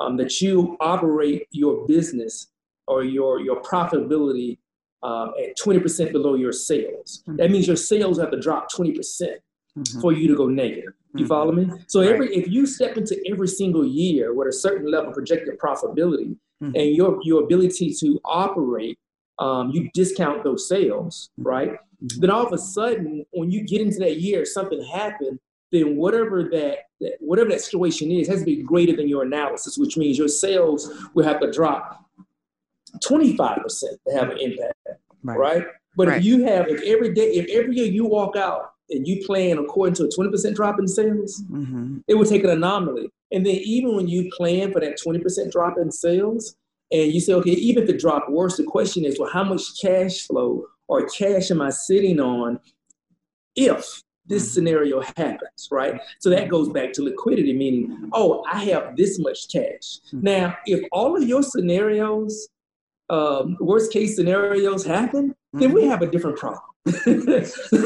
um, 0.00 0.16
that 0.16 0.40
you 0.40 0.76
operate 0.80 1.46
your 1.50 1.86
business 1.86 2.48
or 2.86 3.04
your 3.04 3.40
your 3.40 3.62
profitability 3.62 4.58
um, 5.02 5.32
at 5.42 5.56
20% 5.58 6.12
below 6.12 6.34
your 6.34 6.52
sales. 6.52 7.22
Mm-hmm. 7.26 7.36
That 7.36 7.50
means 7.50 7.66
your 7.66 7.76
sales 7.76 8.18
have 8.18 8.30
to 8.30 8.40
drop 8.40 8.70
20% 8.70 9.36
mm-hmm. 9.78 10.00
for 10.00 10.12
you 10.12 10.28
to 10.28 10.36
go 10.36 10.46
negative. 10.46 10.92
You 11.14 11.20
mm-hmm. 11.20 11.28
follow 11.28 11.52
me? 11.52 11.70
So 11.88 12.00
every 12.00 12.28
right. 12.28 12.36
if 12.36 12.48
you 12.48 12.66
step 12.66 12.96
into 12.96 13.20
every 13.30 13.48
single 13.48 13.86
year 13.86 14.34
with 14.34 14.48
a 14.48 14.52
certain 14.52 14.90
level 14.90 15.10
of 15.10 15.14
projected 15.14 15.58
profitability 15.58 16.36
mm-hmm. 16.62 16.74
and 16.74 16.96
your 16.96 17.18
your 17.22 17.44
ability 17.44 17.94
to 18.00 18.20
operate, 18.24 18.98
um, 19.38 19.70
you 19.70 19.90
discount 19.94 20.44
those 20.44 20.68
sales, 20.68 21.30
mm-hmm. 21.38 21.48
right? 21.48 21.70
Mm-hmm. 21.72 22.20
Then 22.20 22.30
all 22.30 22.46
of 22.46 22.52
a 22.52 22.58
sudden, 22.58 23.24
when 23.32 23.50
you 23.50 23.62
get 23.62 23.80
into 23.80 23.98
that 23.98 24.20
year, 24.20 24.44
something 24.44 24.82
happened. 24.84 25.38
Then 25.70 25.96
whatever 25.96 26.42
that, 26.52 26.78
that 27.00 27.16
whatever 27.20 27.48
that 27.48 27.62
situation 27.62 28.10
is 28.10 28.28
has 28.28 28.40
to 28.40 28.44
be 28.44 28.62
greater 28.62 28.94
than 28.94 29.08
your 29.08 29.22
analysis, 29.22 29.78
which 29.78 29.96
means 29.96 30.18
your 30.18 30.28
sales 30.28 30.92
will 31.14 31.24
have 31.24 31.40
to 31.40 31.50
drop 31.50 32.04
25% 33.02 33.64
to 33.80 34.14
have 34.14 34.28
an 34.28 34.38
impact, 34.38 34.74
right? 35.22 35.38
right? 35.38 35.64
But 35.96 36.08
right. 36.08 36.18
if 36.18 36.24
you 36.24 36.44
have, 36.44 36.68
if 36.68 36.82
every 36.82 37.14
day, 37.14 37.32
if 37.32 37.48
every 37.48 37.76
year 37.76 37.86
you 37.86 38.04
walk 38.04 38.36
out 38.36 38.71
and 38.90 39.06
you 39.06 39.24
plan 39.24 39.58
according 39.58 39.94
to 39.94 40.04
a 40.04 40.08
20% 40.08 40.54
drop 40.54 40.78
in 40.78 40.88
sales, 40.88 41.42
mm-hmm. 41.50 41.98
it 42.08 42.14
would 42.14 42.28
take 42.28 42.44
an 42.44 42.50
anomaly. 42.50 43.10
And 43.30 43.46
then 43.46 43.56
even 43.56 43.96
when 43.96 44.08
you 44.08 44.30
plan 44.36 44.72
for 44.72 44.80
that 44.80 44.98
20% 44.98 45.50
drop 45.50 45.78
in 45.78 45.90
sales, 45.90 46.56
and 46.90 47.12
you 47.12 47.20
say, 47.20 47.32
okay, 47.34 47.52
even 47.52 47.84
if 47.84 47.88
it 47.88 48.00
dropped 48.00 48.30
worse, 48.30 48.56
the 48.56 48.64
question 48.64 49.04
is, 49.04 49.18
well, 49.18 49.30
how 49.32 49.44
much 49.44 49.62
cash 49.80 50.26
flow 50.26 50.66
or 50.88 51.06
cash 51.08 51.50
am 51.50 51.62
I 51.62 51.70
sitting 51.70 52.20
on 52.20 52.60
if 53.56 54.02
this 54.26 54.42
mm-hmm. 54.42 54.52
scenario 54.52 55.00
happens, 55.00 55.68
right? 55.70 56.00
So 56.20 56.28
that 56.30 56.48
goes 56.48 56.68
back 56.68 56.92
to 56.94 57.02
liquidity, 57.02 57.54
meaning, 57.54 58.10
oh, 58.12 58.44
I 58.50 58.64
have 58.66 58.96
this 58.96 59.18
much 59.18 59.50
cash. 59.50 60.00
Mm-hmm. 60.08 60.20
Now, 60.22 60.56
if 60.66 60.84
all 60.92 61.16
of 61.16 61.26
your 61.26 61.42
scenarios 61.42 62.48
um, 63.12 63.56
worst 63.60 63.92
case 63.92 64.16
scenarios 64.16 64.84
happen. 64.84 65.34
Then 65.52 65.72
we 65.72 65.82
mm-hmm. 65.82 65.90
have 65.90 66.02
a 66.02 66.06
different 66.06 66.38
problem. 66.38 66.62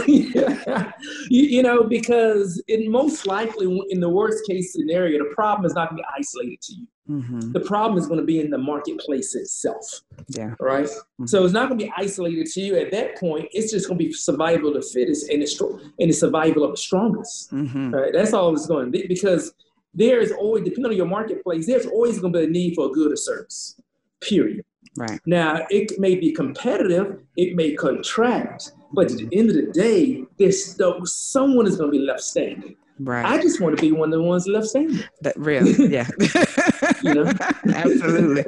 yeah. 0.07 0.93
you, 1.29 1.43
you, 1.43 1.63
know, 1.63 1.83
because 1.83 2.63
in 2.69 2.91
most 2.91 3.27
likely 3.27 3.67
in 3.91 4.01
the 4.01 4.09
worst 4.09 4.47
case 4.47 4.73
scenario, 4.73 5.19
the 5.19 5.35
problem 5.35 5.67
is 5.67 5.75
not 5.75 5.91
going 5.91 6.03
to 6.03 6.03
be 6.03 6.09
isolated 6.17 6.61
to 6.63 6.75
you. 6.75 6.87
Mm-hmm. 7.11 7.53
The 7.53 7.61
problem 7.61 7.99
is 7.99 8.07
going 8.07 8.21
to 8.21 8.27
be 8.27 8.41
in 8.41 8.51
the 8.51 8.59
marketplace 8.59 9.35
itself. 9.35 10.03
Yeah. 10.29 10.55
Right. 10.61 10.87
Mm-hmm. 10.87 11.27
So 11.27 11.45
it's 11.45 11.53
not 11.53 11.69
going 11.69 11.79
to 11.81 11.87
be 11.87 11.93
isolated 11.97 12.47
to 12.47 12.61
you. 12.61 12.77
At 12.77 12.91
that 12.93 13.19
point, 13.19 13.49
it's 13.53 13.71
just 13.71 13.89
going 13.89 13.99
to 13.99 14.05
be 14.05 14.13
survival 14.13 14.69
of 14.69 14.75
the 14.75 14.83
fittest 14.83 15.29
and 15.29 15.43
the 15.43 15.93
and 15.99 16.11
the 16.11 16.15
survival 16.15 16.65
of 16.65 16.71
the 16.71 16.77
strongest. 16.77 17.53
Mm-hmm. 17.53 17.95
Right. 17.95 18.13
That's 18.13 18.33
all 18.33 18.53
it's 18.55 18.67
going 18.67 18.87
to 18.87 18.91
be 18.91 19.07
because 19.07 19.55
there 19.93 20.21
is 20.21 20.31
always, 20.33 20.65
depending 20.65 20.93
on 20.93 20.97
your 20.97 21.07
marketplace, 21.07 21.67
there's 21.67 21.87
always 21.87 22.19
going 22.19 22.33
to 22.33 22.39
be 22.41 22.45
a 22.45 22.49
need 22.49 22.75
for 22.75 22.87
a 22.87 22.91
good 22.91 23.13
or 23.13 23.17
service. 23.17 23.81
Period. 24.21 24.65
Right. 24.97 25.21
Now, 25.27 25.67
it 25.71 25.99
may 25.99 26.15
be 26.15 26.33
competitive, 26.33 27.21
it 27.37 27.55
may 27.57 27.75
contract, 27.75 28.73
but 28.93 29.11
at 29.11 29.19
the 29.19 29.29
end 29.33 29.51
of 29.51 29.57
the 29.57 29.73
day, 29.73 30.25
there's 30.39 30.65
still 30.65 31.05
someone 31.05 31.67
is 31.67 31.77
going 31.77 31.93
to 31.93 31.99
be 31.99 32.05
left 32.05 32.23
standing. 32.23 32.77
Right. 32.99 33.27
I 33.27 33.41
just 33.43 33.61
want 33.61 33.77
to 33.77 33.81
be 33.81 33.93
one 33.93 34.13
of 34.13 34.19
the 34.19 34.23
ones 34.23 34.47
left 34.47 34.69
standing. 34.69 35.03
That 35.21 35.37
really, 35.39 35.89
yeah. 35.89 36.09
you 37.03 37.15
know, 37.15 37.31
absolutely, 37.75 38.45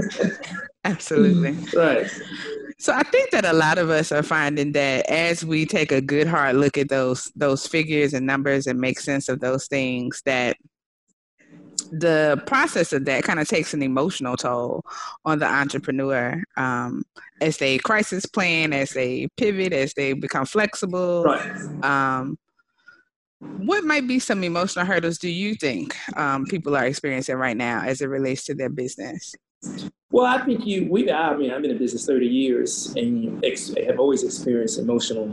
absolutely. 0.84 1.52
Right. 1.78 2.10
So 2.78 2.94
I 2.94 3.02
think 3.02 3.30
that 3.32 3.44
a 3.44 3.52
lot 3.52 3.78
of 3.78 3.90
us 3.90 4.12
are 4.12 4.22
finding 4.22 4.72
that 4.72 5.10
as 5.10 5.44
we 5.44 5.66
take 5.66 5.90
a 5.90 6.00
good 6.00 6.28
hard 6.28 6.56
look 6.56 6.78
at 6.78 6.88
those 6.88 7.30
those 7.34 7.66
figures 7.66 8.14
and 8.14 8.24
numbers 8.24 8.66
and 8.66 8.80
make 8.80 9.00
sense 9.00 9.28
of 9.28 9.40
those 9.40 9.66
things, 9.66 10.22
that 10.24 10.56
the 11.90 12.42
process 12.46 12.92
of 12.92 13.04
that 13.06 13.24
kind 13.24 13.40
of 13.40 13.48
takes 13.48 13.74
an 13.74 13.82
emotional 13.82 14.36
toll 14.36 14.84
on 15.24 15.38
the 15.38 15.46
entrepreneur 15.46 16.42
um, 16.56 17.02
as 17.40 17.58
they 17.58 17.78
crisis 17.78 18.26
plan, 18.26 18.72
as 18.72 18.90
they 18.90 19.28
pivot, 19.36 19.72
as 19.72 19.94
they 19.94 20.12
become 20.12 20.44
flexible. 20.44 21.24
Right. 21.24 21.84
Um, 21.84 22.38
what 23.40 23.84
might 23.84 24.08
be 24.08 24.18
some 24.18 24.42
emotional 24.42 24.84
hurdles 24.84 25.18
do 25.18 25.30
you 25.30 25.54
think 25.54 25.94
um, 26.16 26.44
people 26.46 26.76
are 26.76 26.86
experiencing 26.86 27.36
right 27.36 27.56
now 27.56 27.82
as 27.82 28.00
it 28.00 28.08
relates 28.08 28.44
to 28.46 28.54
their 28.54 28.68
business? 28.68 29.34
Well, 30.10 30.26
I 30.26 30.44
think 30.44 30.66
you, 30.66 30.88
we, 30.90 31.10
I 31.10 31.36
mean, 31.36 31.52
I've 31.52 31.62
been 31.62 31.70
in 31.70 31.78
business 31.78 32.06
30 32.06 32.26
years 32.26 32.94
and 32.96 33.44
ex- 33.44 33.72
have 33.86 34.00
always 34.00 34.24
experienced 34.24 34.78
emotional 34.78 35.28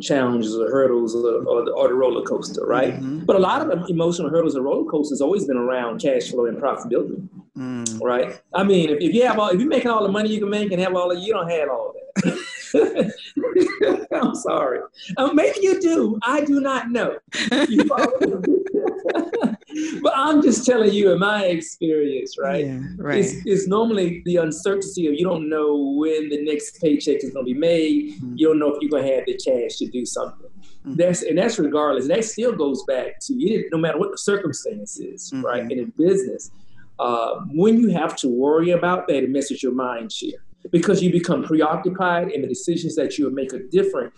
challenges 0.00 0.56
or 0.56 0.70
hurdles 0.70 1.14
or, 1.14 1.44
or, 1.46 1.64
the, 1.64 1.72
or 1.72 1.88
the 1.88 1.94
roller 1.94 2.22
coaster, 2.22 2.64
right? 2.64 2.94
Mm-hmm. 2.94 3.24
But 3.24 3.36
a 3.36 3.38
lot 3.38 3.62
of 3.62 3.68
the 3.68 3.92
emotional 3.92 4.30
hurdles 4.30 4.54
and 4.54 4.64
roller 4.64 4.90
coasters 4.90 5.20
always 5.20 5.44
been 5.44 5.56
around 5.56 6.00
cash 6.00 6.30
flow 6.30 6.46
and 6.46 6.58
profitability, 6.58 7.28
mm. 7.56 8.02
right? 8.02 8.40
I 8.54 8.64
mean, 8.64 8.90
if, 8.90 9.00
if 9.00 9.14
you 9.14 9.26
have 9.26 9.38
all, 9.38 9.48
if 9.48 9.60
you're 9.60 9.68
making 9.68 9.90
all 9.90 10.02
the 10.02 10.12
money 10.12 10.30
you 10.30 10.40
can 10.40 10.50
make 10.50 10.72
and 10.72 10.80
have 10.80 10.94
all 10.94 11.10
of, 11.10 11.18
you 11.18 11.32
don't 11.32 11.50
have 11.50 11.68
all 11.68 11.92
that. 11.92 12.00
I'm 14.12 14.34
sorry. 14.34 14.80
Um, 15.16 15.36
maybe 15.36 15.58
you 15.62 15.80
do. 15.80 16.18
I 16.22 16.44
do 16.44 16.60
not 16.60 16.90
know. 16.90 17.18
but 20.02 20.12
I'm 20.16 20.42
just 20.42 20.64
telling 20.66 20.92
you, 20.92 21.12
in 21.12 21.18
my 21.18 21.44
experience, 21.44 22.36
right? 22.38 22.64
Yeah, 22.64 22.80
right. 22.98 23.18
It's, 23.18 23.34
it's, 23.44 23.66
normally 23.66 24.22
the 24.24 24.36
uncertainty 24.36 25.06
of 25.06 25.14
you 25.14 25.24
don't 25.24 25.48
know 25.48 25.94
when 25.96 26.28
the 26.28 26.44
next 26.44 26.80
paycheck 26.80 27.22
is 27.22 27.30
going 27.30 27.46
to 27.46 27.52
be 27.52 27.58
made. 27.58 28.14
Mm-hmm. 28.14 28.34
You 28.36 28.48
don't 28.48 28.58
know 28.58 28.72
if 28.74 28.80
you're 28.80 28.90
going 28.90 29.04
to 29.04 29.14
have 29.14 29.26
the 29.26 29.34
cash 29.34 29.78
to 29.78 29.86
do 29.86 30.04
something. 30.04 30.50
Mm-hmm. 30.86 30.94
That's 30.94 31.22
and 31.22 31.38
that's 31.38 31.58
regardless. 31.58 32.08
That 32.08 32.24
still 32.24 32.52
goes 32.52 32.84
back 32.84 33.18
to 33.22 33.34
you. 33.34 33.68
No 33.72 33.78
matter 33.78 33.98
what 33.98 34.10
the 34.10 34.18
circumstance 34.18 34.98
is, 34.98 35.30
mm-hmm. 35.30 35.44
right? 35.44 35.62
And 35.62 35.72
in 35.72 35.92
business, 35.96 36.50
uh, 36.98 37.40
when 37.52 37.80
you 37.80 37.90
have 37.90 38.16
to 38.16 38.28
worry 38.28 38.70
about 38.70 39.08
that, 39.08 39.24
it 39.24 39.30
messes 39.30 39.62
your 39.62 39.74
mind 39.74 40.12
share 40.12 40.44
because 40.70 41.02
you 41.02 41.10
become 41.12 41.42
preoccupied, 41.42 42.30
and 42.30 42.42
the 42.42 42.48
decisions 42.48 42.94
that 42.96 43.18
you 43.18 43.30
make 43.30 43.52
are 43.52 43.62
different, 43.70 44.12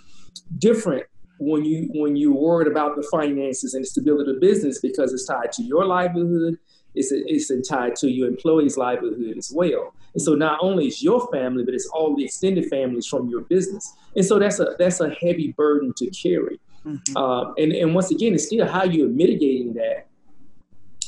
different 0.58 1.04
when 1.38 1.64
you 1.64 1.88
when 1.94 2.16
you're 2.16 2.32
worried 2.32 2.68
about 2.68 2.96
the 2.96 3.02
finances 3.10 3.74
and 3.74 3.84
the 3.84 3.88
stability 3.88 4.30
of 4.30 4.36
the 4.36 4.40
business 4.40 4.80
because 4.80 5.12
it's 5.12 5.26
tied 5.26 5.52
to 5.52 5.62
your 5.62 5.84
livelihood, 5.84 6.58
it's 6.94 7.12
it's 7.12 7.68
tied 7.68 7.94
to 7.96 8.10
your 8.10 8.28
employees' 8.28 8.76
livelihood 8.76 9.36
as 9.36 9.52
well. 9.54 9.94
And 10.14 10.22
so 10.22 10.34
not 10.34 10.58
only 10.62 10.86
is 10.86 11.02
your 11.02 11.28
family, 11.30 11.62
but 11.62 11.74
it's 11.74 11.86
all 11.88 12.16
the 12.16 12.24
extended 12.24 12.66
families 12.70 13.06
from 13.06 13.28
your 13.28 13.42
business. 13.42 13.94
And 14.16 14.24
so 14.24 14.38
that's 14.38 14.60
a 14.60 14.74
that's 14.78 15.00
a 15.00 15.10
heavy 15.10 15.52
burden 15.56 15.92
to 15.98 16.10
carry. 16.10 16.58
Mm-hmm. 16.86 17.16
Uh, 17.16 17.52
and 17.54 17.72
and 17.72 17.94
once 17.94 18.10
again, 18.10 18.34
it's 18.34 18.46
still 18.46 18.66
how 18.66 18.84
you're 18.84 19.10
mitigating 19.10 19.74
that. 19.74 20.06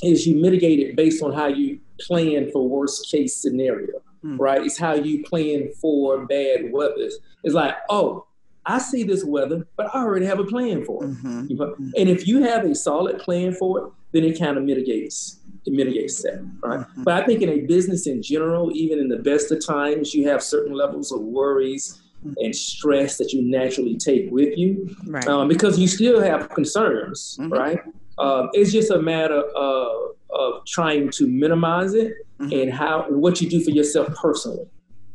Is 0.02 0.26
you 0.26 0.36
mitigate 0.36 0.78
it 0.78 0.94
based 0.94 1.22
on 1.22 1.32
how 1.32 1.46
you 1.48 1.80
plan 2.00 2.50
for 2.52 2.68
worst 2.68 3.10
case 3.10 3.36
scenario, 3.36 3.98
mm-hmm. 4.24 4.36
right? 4.36 4.62
It's 4.62 4.78
how 4.78 4.94
you 4.94 5.24
plan 5.24 5.70
for 5.80 6.24
bad 6.26 6.70
weather. 6.70 7.08
It's 7.42 7.54
like, 7.54 7.74
oh, 7.88 8.27
I 8.68 8.78
see 8.78 9.02
this 9.02 9.24
weather, 9.24 9.66
but 9.76 9.94
I 9.94 10.02
already 10.02 10.26
have 10.26 10.38
a 10.38 10.44
plan 10.44 10.84
for 10.84 11.04
it. 11.04 11.10
Mm-hmm. 11.10 11.90
And 11.96 12.08
if 12.08 12.28
you 12.28 12.42
have 12.42 12.64
a 12.64 12.74
solid 12.74 13.18
plan 13.18 13.54
for 13.54 13.78
it, 13.78 13.92
then 14.12 14.24
it 14.24 14.38
kind 14.38 14.56
of 14.56 14.64
mitigates 14.64 15.38
it 15.68 15.72
mitigates 15.72 16.22
that, 16.22 16.44
right? 16.62 16.80
Mm-hmm. 16.80 17.02
But 17.04 17.22
I 17.22 17.26
think 17.26 17.42
in 17.42 17.48
a 17.48 17.60
business 17.60 18.06
in 18.06 18.22
general, 18.22 18.70
even 18.74 18.98
in 18.98 19.08
the 19.08 19.18
best 19.18 19.52
of 19.52 19.64
times, 19.64 20.14
you 20.14 20.28
have 20.28 20.42
certain 20.42 20.72
levels 20.72 21.12
of 21.12 21.20
worries 21.20 22.00
mm-hmm. 22.24 22.34
and 22.38 22.54
stress 22.54 23.18
that 23.18 23.32
you 23.32 23.42
naturally 23.42 23.96
take 23.96 24.30
with 24.30 24.56
you, 24.56 24.94
right. 25.06 25.26
um, 25.28 25.48
because 25.48 25.78
you 25.78 25.86
still 25.86 26.20
have 26.20 26.48
concerns, 26.50 27.36
mm-hmm. 27.40 27.52
right? 27.52 27.80
Uh, 28.18 28.48
it's 28.52 28.72
just 28.72 28.90
a 28.90 29.00
matter 29.00 29.42
of, 29.42 30.16
of 30.30 30.66
trying 30.66 31.10
to 31.10 31.26
minimize 31.26 31.94
it 31.94 32.14
mm-hmm. 32.40 32.52
and 32.52 32.72
how 32.72 33.04
what 33.08 33.40
you 33.40 33.48
do 33.48 33.62
for 33.62 33.70
yourself 33.70 34.08
personally, 34.20 34.66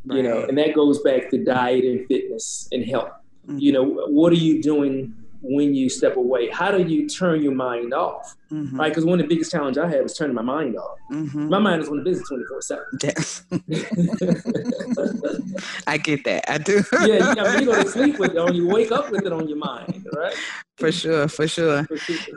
right. 0.06 0.16
you 0.16 0.22
know, 0.22 0.44
and 0.44 0.56
that 0.56 0.74
goes 0.74 1.00
back 1.02 1.30
to 1.30 1.44
diet 1.44 1.84
and 1.84 2.06
fitness 2.06 2.68
and 2.72 2.84
health. 2.84 3.10
Mm-hmm. 3.46 3.58
You 3.58 3.72
know, 3.72 3.84
what 3.84 4.32
are 4.32 4.36
you 4.36 4.62
doing 4.62 5.14
when 5.44 5.74
you 5.74 5.90
step 5.90 6.16
away? 6.16 6.48
How 6.48 6.70
do 6.70 6.82
you 6.82 7.06
turn 7.08 7.42
your 7.42 7.54
mind 7.54 7.92
off? 7.92 8.36
Mm-hmm. 8.50 8.80
Right? 8.80 8.88
Because 8.88 9.04
one 9.04 9.20
of 9.20 9.28
the 9.28 9.34
biggest 9.34 9.52
challenges 9.52 9.82
I 9.82 9.88
have 9.88 10.06
is 10.06 10.16
turning 10.16 10.34
my 10.34 10.42
mind 10.42 10.76
off. 10.76 10.98
Mm-hmm. 11.12 11.48
My 11.48 11.58
mind 11.58 11.82
is 11.82 11.88
on 11.88 11.98
the 11.98 12.02
business 12.02 12.28
24 12.28 12.62
7. 12.62 12.84
Yes. 13.02 13.44
I 15.86 15.98
get 15.98 16.24
that. 16.24 16.50
I 16.50 16.58
do. 16.58 16.82
yeah, 16.92 17.28
you, 17.28 17.34
know, 17.34 17.58
you 17.58 17.66
go 17.66 17.82
to 17.82 17.88
sleep 17.90 18.18
with 18.18 18.30
it 18.32 18.38
on, 18.38 18.54
you 18.54 18.66
wake 18.66 18.90
up 18.90 19.10
with 19.10 19.26
it 19.26 19.32
on 19.32 19.48
your 19.48 19.58
mind, 19.58 20.06
right? 20.14 20.34
For 20.76 20.90
sure, 20.90 21.28
for 21.28 21.46
sure. 21.46 21.86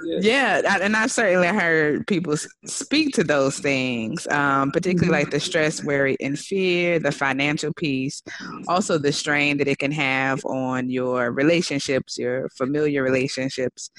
yeah. 0.03 0.77
and 0.81 0.95
I've 0.95 1.11
certainly 1.11 1.47
heard 1.47 2.05
people 2.05 2.35
speak 2.65 3.15
to 3.15 3.23
those 3.23 3.57
things, 3.59 4.27
um, 4.27 4.71
particularly 4.71 5.07
mm-hmm. 5.07 5.23
like 5.23 5.31
the 5.31 5.39
stress, 5.39 5.83
worry, 5.83 6.15
and 6.21 6.37
fear, 6.37 6.99
the 6.99 7.11
financial 7.11 7.73
piece, 7.73 8.21
also 8.67 8.99
the 8.99 9.11
strain 9.11 9.57
that 9.57 9.67
it 9.67 9.79
can 9.79 9.91
have 9.91 10.45
on 10.45 10.89
your 10.89 11.31
relationships, 11.31 12.17
your 12.17 12.49
familiar 12.49 13.01
relationships, 13.01 13.89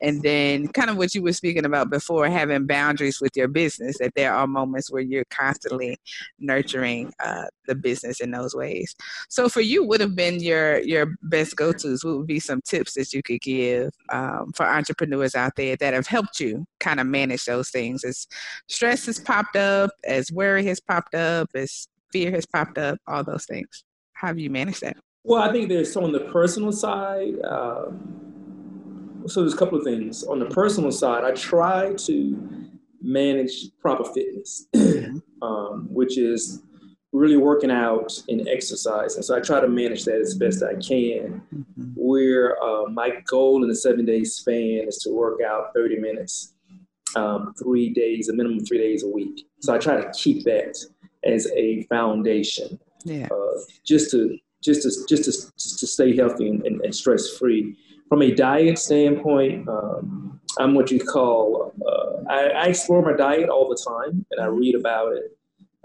and 0.00 0.22
then 0.22 0.68
kind 0.68 0.90
of 0.90 0.96
what 0.96 1.14
you 1.14 1.22
were 1.22 1.32
speaking 1.32 1.64
about 1.64 1.90
before, 1.90 2.28
having 2.28 2.66
boundaries 2.66 3.20
with 3.20 3.36
your 3.36 3.48
business. 3.48 3.98
That 3.98 4.12
there 4.14 4.32
are 4.32 4.46
moments 4.46 4.92
where 4.92 5.02
you're 5.02 5.24
constantly 5.30 5.98
nurturing 6.38 7.12
uh, 7.24 7.46
the 7.66 7.74
business 7.74 8.20
in 8.20 8.30
those 8.30 8.54
ways. 8.54 8.94
So 9.28 9.48
for 9.48 9.60
you, 9.60 9.84
would 9.84 10.00
have 10.00 10.14
been 10.14 10.40
your 10.40 10.78
your 10.80 11.14
best 11.22 11.56
go 11.56 11.72
tos? 11.72 12.04
What 12.04 12.18
would 12.18 12.26
be 12.28 12.38
some 12.38 12.60
tips 12.64 12.94
that 12.94 13.12
you 13.12 13.22
could 13.24 13.40
give 13.40 13.87
um, 14.10 14.52
for 14.54 14.66
entrepreneurs 14.66 15.34
out 15.34 15.52
there 15.56 15.76
that 15.76 15.94
have 15.94 16.06
helped 16.06 16.40
you 16.40 16.64
kind 16.80 17.00
of 17.00 17.06
manage 17.06 17.44
those 17.44 17.70
things 17.70 18.04
as 18.04 18.26
stress 18.68 19.06
has 19.06 19.18
popped 19.18 19.56
up, 19.56 19.90
as 20.04 20.30
worry 20.32 20.64
has 20.66 20.80
popped 20.80 21.14
up, 21.14 21.48
as 21.54 21.88
fear 22.12 22.30
has 22.30 22.46
popped 22.46 22.78
up, 22.78 22.98
all 23.06 23.24
those 23.24 23.46
things? 23.46 23.84
How 24.12 24.28
have 24.28 24.38
you 24.38 24.50
managed 24.50 24.80
that? 24.82 24.96
Well, 25.24 25.42
I 25.42 25.52
think 25.52 25.68
there's 25.68 25.92
so 25.92 26.04
on 26.04 26.12
the 26.12 26.20
personal 26.20 26.72
side. 26.72 27.34
Um, 27.44 29.24
so 29.26 29.40
there's 29.40 29.54
a 29.54 29.56
couple 29.56 29.78
of 29.78 29.84
things 29.84 30.24
on 30.24 30.38
the 30.38 30.46
personal 30.46 30.90
side. 30.90 31.24
I 31.24 31.32
try 31.32 31.94
to 31.94 32.68
manage 33.02 33.70
proper 33.80 34.04
fitness, 34.04 34.66
mm-hmm. 34.74 35.18
um, 35.42 35.88
which 35.90 36.18
is 36.18 36.62
really 37.12 37.36
working 37.36 37.70
out 37.70 38.12
and 38.28 38.46
exercise. 38.48 39.16
And 39.16 39.24
so 39.24 39.36
I 39.36 39.40
try 39.40 39.60
to 39.60 39.68
manage 39.68 40.04
that 40.04 40.20
as 40.20 40.34
best 40.34 40.62
I 40.62 40.74
can. 40.74 41.42
Mm-hmm. 41.54 41.92
Where 41.94 42.62
uh, 42.62 42.88
my 42.88 43.20
goal 43.26 43.62
in 43.62 43.68
the 43.68 43.74
seven 43.74 44.04
day 44.04 44.24
span 44.24 44.84
is 44.86 44.98
to 44.98 45.10
work 45.10 45.40
out 45.42 45.72
30 45.74 45.98
minutes, 45.98 46.54
um, 47.16 47.54
three 47.62 47.90
days, 47.90 48.28
a 48.28 48.34
minimum 48.34 48.64
three 48.64 48.78
days 48.78 49.04
a 49.04 49.08
week. 49.08 49.46
So 49.60 49.74
I 49.74 49.78
try 49.78 50.00
to 50.00 50.10
keep 50.12 50.44
that 50.44 50.76
as 51.24 51.50
a 51.56 51.82
foundation, 51.84 52.78
yeah. 53.04 53.28
uh, 53.30 53.58
just 53.84 54.10
to 54.12 54.36
just 54.62 54.82
to 54.82 54.90
just 55.08 55.24
to, 55.24 55.52
just 55.58 55.78
to 55.78 55.86
stay 55.86 56.16
healthy 56.16 56.48
and, 56.48 56.64
and, 56.66 56.80
and 56.82 56.94
stress 56.94 57.36
free. 57.38 57.76
From 58.08 58.22
a 58.22 58.34
diet 58.34 58.78
standpoint, 58.78 59.68
um, 59.68 60.40
I'm 60.58 60.74
what 60.74 60.90
you 60.90 61.00
call. 61.00 61.72
Uh, 61.86 62.30
I, 62.30 62.48
I 62.48 62.64
explore 62.66 63.02
my 63.02 63.16
diet 63.16 63.48
all 63.48 63.68
the 63.68 63.76
time, 63.76 64.24
and 64.30 64.40
I 64.40 64.46
read 64.46 64.74
about 64.74 65.12
it. 65.12 65.37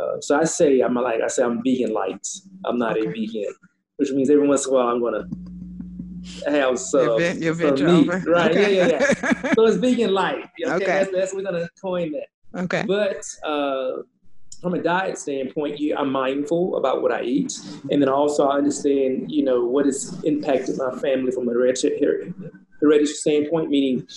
Uh, 0.03 0.21
so 0.21 0.39
I 0.39 0.43
say 0.43 0.81
I'm 0.81 0.93
like 0.95 1.21
I 1.21 1.27
say 1.27 1.43
I'm 1.43 1.61
vegan 1.63 1.93
light. 1.93 2.27
I'm 2.65 2.77
not 2.77 2.97
okay. 2.97 3.07
a 3.07 3.11
vegan, 3.11 3.53
which 3.97 4.11
means 4.11 4.29
every 4.29 4.47
once 4.47 4.65
in 4.65 4.73
a 4.73 4.75
while 4.75 4.87
I'm 4.87 5.01
gonna 5.01 5.27
have 6.47 6.79
some, 6.79 7.19
your, 7.19 7.31
your 7.33 7.55
some 7.55 7.73
meat. 7.73 8.09
Over. 8.09 8.31
Right? 8.31 8.51
Okay. 8.51 8.77
Yeah, 8.77 8.87
yeah, 8.87 9.13
yeah. 9.21 9.53
so 9.55 9.65
it's 9.65 9.77
vegan 9.77 10.13
light. 10.13 10.49
Okay, 10.61 10.71
okay. 10.73 10.85
That's, 10.85 11.11
that's, 11.11 11.33
we're 11.33 11.43
gonna 11.43 11.69
coin 11.81 12.13
that. 12.13 12.61
Okay. 12.63 12.83
But 12.87 13.25
uh, 13.43 14.03
from 14.61 14.75
a 14.75 14.81
diet 14.81 15.17
standpoint, 15.17 15.79
you, 15.79 15.95
I'm 15.95 16.11
mindful 16.11 16.77
about 16.77 17.01
what 17.01 17.11
I 17.11 17.23
eat, 17.23 17.53
and 17.91 18.01
then 18.01 18.09
also 18.09 18.47
I 18.47 18.57
understand, 18.57 19.31
you 19.31 19.43
know, 19.43 19.65
what 19.65 19.85
has 19.85 20.23
impacted 20.23 20.77
my 20.77 20.97
family 20.99 21.31
from 21.31 21.49
a 21.49 21.51
hereditary, 21.51 22.33
hereditary 22.79 23.05
standpoint, 23.05 23.69
meaning 23.69 24.07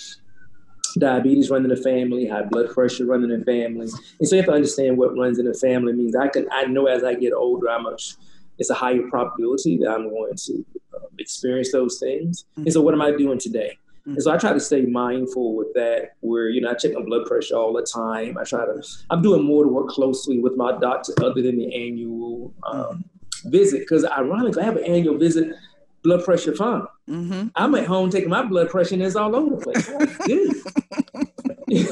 diabetes 1.00 1.50
running 1.50 1.71
in 1.71 1.76
the 1.76 1.83
family, 1.83 2.26
high 2.26 2.43
blood 2.43 2.71
pressure 2.71 3.07
running 3.07 3.31
in 3.31 3.41
the 3.41 3.45
family. 3.45 3.88
And 4.19 4.29
so 4.29 4.37
you 4.37 4.43
have 4.43 4.47
to 4.47 4.55
understand 4.55 4.97
what 4.97 5.17
runs 5.17 5.38
in 5.38 5.47
the 5.47 5.55
family 5.55 5.93
means. 5.93 6.17
I 6.17 6.29
can 6.29 6.47
I 6.50 6.65
know 6.65 6.87
as 6.87 7.05
I 7.05 7.15
get 7.15 7.33
older 7.33 7.69
I'm 7.69 7.85
much 7.85 8.17
it's 8.59 8.71
a 8.71 8.75
higher 8.75 9.03
probability 9.09 9.79
that 9.79 9.91
I'm 9.91 10.09
going 10.09 10.35
to 10.35 10.65
uh, 10.95 11.07
experience 11.19 11.73
those 11.73 11.99
things. 11.99 12.45
Mm-hmm. 12.53 12.62
And 12.62 12.73
so 12.73 12.81
what 12.81 12.95
am 12.95 13.03
I 13.03 13.11
doing 13.11 13.38
today? 13.38 13.79
Mm-hmm. 14.03 14.12
And 14.12 14.23
so 14.23 14.33
I 14.33 14.38
try 14.38 14.53
to 14.53 14.61
stay 14.61 14.83
mindful 14.83 15.57
with 15.57 15.73
that 15.75 16.12
where, 16.21 16.49
you 16.49 16.61
know, 16.61 16.71
I 16.71 16.75
check 16.75 16.93
my 16.95 17.03
blood 17.03 17.26
pressure 17.26 17.57
all 17.57 17.73
the 17.73 17.83
time. 17.83 18.38
I 18.38 18.45
try 18.45 18.65
to, 18.65 18.83
I'm 19.11 19.23
doing 19.23 19.45
more 19.45 19.65
to 19.65 19.69
work 19.69 19.88
closely 19.88 20.38
with 20.38 20.57
my 20.57 20.73
doctor 20.79 21.12
other 21.23 21.43
than 21.43 21.59
the 21.59 21.75
annual 21.75 22.55
um, 22.67 22.79
mm-hmm. 22.81 23.50
visit. 23.50 23.81
Because 23.81 24.05
ironically, 24.05 24.62
I 24.62 24.67
have 24.67 24.76
an 24.76 24.85
annual 24.85 25.19
visit 25.19 25.55
blood 26.03 26.25
pressure 26.25 26.55
fine. 26.55 26.83
Mm-hmm. 27.09 27.49
I'm 27.55 27.75
at 27.75 27.87
home 27.87 28.11
taking 28.11 28.31
my 28.31 28.42
blood 28.42 28.69
pressure 28.69 28.95
and 28.95 29.03
it's 29.03 29.16
all 29.16 29.35
over 29.37 29.57
the 29.57 29.62
place. 29.62 29.88
you, 31.69 31.85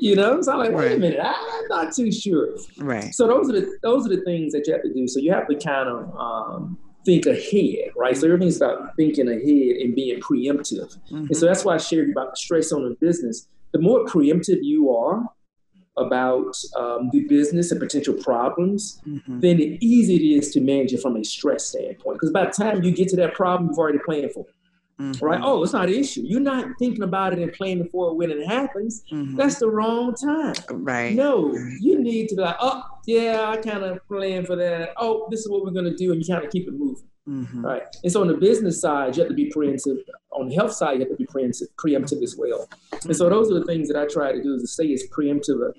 you, 0.00 0.16
know, 0.16 0.40
so 0.42 0.52
I'm 0.52 0.58
like, 0.58 0.72
wait 0.72 0.92
a 0.92 0.98
minute, 0.98 1.20
I'm 1.22 1.68
not 1.68 1.94
too 1.94 2.12
sure. 2.12 2.50
Right. 2.78 3.14
So 3.14 3.26
those 3.26 3.50
are 3.50 3.52
the 3.52 3.78
those 3.82 4.06
are 4.06 4.10
the 4.10 4.22
things 4.22 4.52
that 4.52 4.66
you 4.66 4.74
have 4.74 4.82
to 4.82 4.92
do. 4.92 5.08
So 5.08 5.20
you 5.20 5.32
have 5.32 5.48
to 5.48 5.54
kind 5.54 5.88
of 5.88 6.14
um, 6.16 6.78
think 7.04 7.26
ahead, 7.26 7.92
right? 7.96 8.16
So 8.16 8.26
everything's 8.26 8.56
about 8.56 8.96
thinking 8.96 9.28
ahead 9.28 9.76
and 9.82 9.94
being 9.94 10.20
preemptive. 10.20 10.96
Mm-hmm. 11.10 11.16
And 11.16 11.36
so 11.36 11.46
that's 11.46 11.64
why 11.64 11.74
I 11.74 11.78
shared 11.78 12.10
about 12.10 12.32
the 12.32 12.36
stress 12.36 12.72
on 12.72 12.82
the 12.82 12.96
business. 13.00 13.48
The 13.72 13.80
more 13.80 14.04
preemptive 14.04 14.58
you 14.62 14.94
are, 14.94 15.24
about 15.98 16.56
um, 16.76 17.10
the 17.12 17.20
business 17.28 17.70
and 17.70 17.80
potential 17.80 18.14
problems, 18.14 19.00
mm-hmm. 19.06 19.40
then 19.40 19.56
the 19.56 19.78
easier 19.84 20.16
it 20.16 20.22
is 20.22 20.50
to 20.52 20.60
manage 20.60 20.92
it 20.92 21.02
from 21.02 21.16
a 21.16 21.24
stress 21.24 21.66
standpoint. 21.66 22.16
Because 22.16 22.30
by 22.30 22.46
the 22.46 22.52
time 22.52 22.82
you 22.82 22.92
get 22.92 23.08
to 23.08 23.16
that 23.16 23.34
problem, 23.34 23.68
you've 23.68 23.78
already 23.78 23.98
planned 23.98 24.32
for 24.32 24.46
it. 24.46 24.54
Mm-hmm. 25.00 25.24
Right? 25.24 25.40
Oh, 25.40 25.62
it's 25.62 25.72
not 25.72 25.88
an 25.88 25.94
issue. 25.94 26.22
You're 26.24 26.40
not 26.40 26.66
thinking 26.78 27.04
about 27.04 27.32
it 27.32 27.38
and 27.38 27.52
planning 27.52 27.88
for 27.88 28.10
it 28.10 28.14
when 28.14 28.32
it 28.32 28.44
happens. 28.46 29.04
Mm-hmm. 29.12 29.36
That's 29.36 29.60
the 29.60 29.70
wrong 29.70 30.14
time. 30.14 30.54
Right. 30.70 31.14
No, 31.14 31.54
you 31.78 32.02
need 32.02 32.28
to 32.30 32.34
be 32.34 32.42
like, 32.42 32.56
oh, 32.58 32.82
yeah, 33.06 33.48
I 33.48 33.58
kind 33.58 33.84
of 33.84 34.04
plan 34.08 34.44
for 34.44 34.56
that. 34.56 34.94
Oh, 34.96 35.28
this 35.30 35.40
is 35.40 35.48
what 35.48 35.64
we're 35.64 35.70
going 35.70 35.84
to 35.84 35.94
do. 35.94 36.10
And 36.10 36.20
you 36.20 36.26
kind 36.34 36.44
of 36.44 36.50
keep 36.50 36.66
it 36.66 36.74
moving. 36.74 37.04
Mm-hmm. 37.28 37.64
Right. 37.64 37.82
And 38.02 38.10
so 38.10 38.22
on 38.22 38.28
the 38.28 38.34
business 38.34 38.80
side, 38.80 39.16
you 39.16 39.22
have 39.22 39.28
to 39.28 39.36
be 39.36 39.52
preemptive. 39.54 39.98
On 40.32 40.48
the 40.48 40.54
health 40.54 40.72
side, 40.72 40.94
you 40.94 41.00
have 41.00 41.10
to 41.10 41.16
be 41.16 41.26
preemptive, 41.26 41.68
preemptive 41.76 42.22
as 42.22 42.36
well. 42.36 42.68
And 43.04 43.14
so 43.14 43.28
those 43.28 43.50
are 43.52 43.60
the 43.60 43.66
things 43.66 43.86
that 43.88 43.96
I 43.96 44.06
try 44.06 44.32
to 44.32 44.42
do 44.42 44.54
is 44.54 44.62
to 44.62 44.68
stay 44.68 44.92
as 44.94 45.04
preemptive 45.16 45.74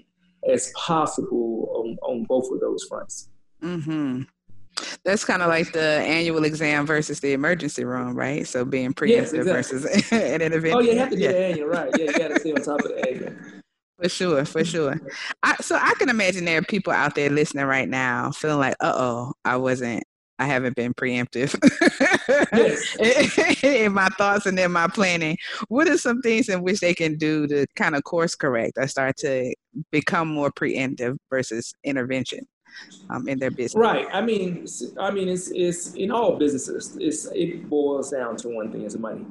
as 0.48 0.72
possible 0.76 1.70
on, 1.76 1.98
on 2.02 2.24
both 2.26 2.52
of 2.52 2.60
those 2.60 2.84
fronts. 2.84 3.30
Mm-hmm. 3.62 4.24
That's 5.04 5.26
kind 5.26 5.42
of 5.42 5.50
like 5.50 5.72
the 5.74 5.82
annual 5.82 6.46
exam 6.46 6.86
versus 6.86 7.20
the 7.20 7.34
emergency 7.34 7.84
room, 7.84 8.16
right? 8.16 8.48
So 8.48 8.64
being 8.64 8.94
preemptive 8.94 9.10
yes, 9.10 9.34
exactly. 9.34 9.80
versus 9.80 10.12
an 10.12 10.42
intervention. 10.42 10.78
Oh, 10.78 10.82
yeah, 10.82 10.94
you 10.94 11.00
have 11.00 11.10
to 11.10 11.16
do 11.16 11.22
yeah. 11.22 11.32
the 11.32 11.46
annual, 11.46 11.68
right? 11.68 11.90
Yeah, 11.98 12.06
you 12.06 12.18
got 12.18 12.28
to 12.30 12.40
stay 12.40 12.54
on 12.54 12.62
top 12.62 12.80
of 12.82 12.88
the 12.88 13.10
annual. 13.10 13.34
For 14.02 14.08
sure, 14.08 14.46
for 14.46 14.64
sure. 14.64 14.96
I, 15.44 15.56
so 15.58 15.76
I 15.76 15.94
can 15.96 16.08
imagine 16.08 16.46
there 16.46 16.60
are 16.60 16.64
people 16.64 16.94
out 16.94 17.16
there 17.16 17.30
listening 17.30 17.66
right 17.66 17.90
now 17.90 18.32
feeling 18.32 18.60
like, 18.60 18.76
uh 18.80 18.94
oh, 18.96 19.34
I 19.44 19.58
wasn't 19.58 20.04
I 20.40 20.46
haven't 20.46 20.76
been 20.76 20.94
preemptive 20.94 21.54
in 23.64 23.94
my 23.94 24.08
thoughts 24.18 24.46
and 24.46 24.58
in 24.58 24.72
my 24.72 24.88
planning. 24.88 25.38
What 25.68 25.90
are 25.90 25.98
some 25.98 26.22
things 26.22 26.48
in 26.48 26.64
which 26.64 26.80
they 26.80 26.94
can 26.94 27.18
do 27.18 27.46
to 27.48 27.68
kind 27.76 27.96
of 27.96 28.04
course 28.06 28.36
correct 28.36 28.78
or 28.78 28.88
start 28.88 29.18
to 29.18 29.54
become 29.92 30.30
more 30.30 30.50
preemptive 30.50 31.18
versus 31.30 31.74
intervention 31.84 32.48
um, 33.10 33.28
in 33.28 33.38
their 33.38 33.52
business? 33.52 33.76
Right. 33.76 34.08
I 34.14 34.22
mean, 34.22 34.66
I 34.98 35.12
mean, 35.12 35.28
it's 35.28 35.52
it's 35.52 35.94
in 35.96 36.10
all 36.10 36.38
businesses. 36.38 36.98
It's 37.00 37.26
it 37.34 37.70
boils 37.70 38.12
down 38.12 38.38
to 38.38 38.50
one 38.50 38.72
thing: 38.72 38.84
is 38.84 38.98
money. 38.98 39.26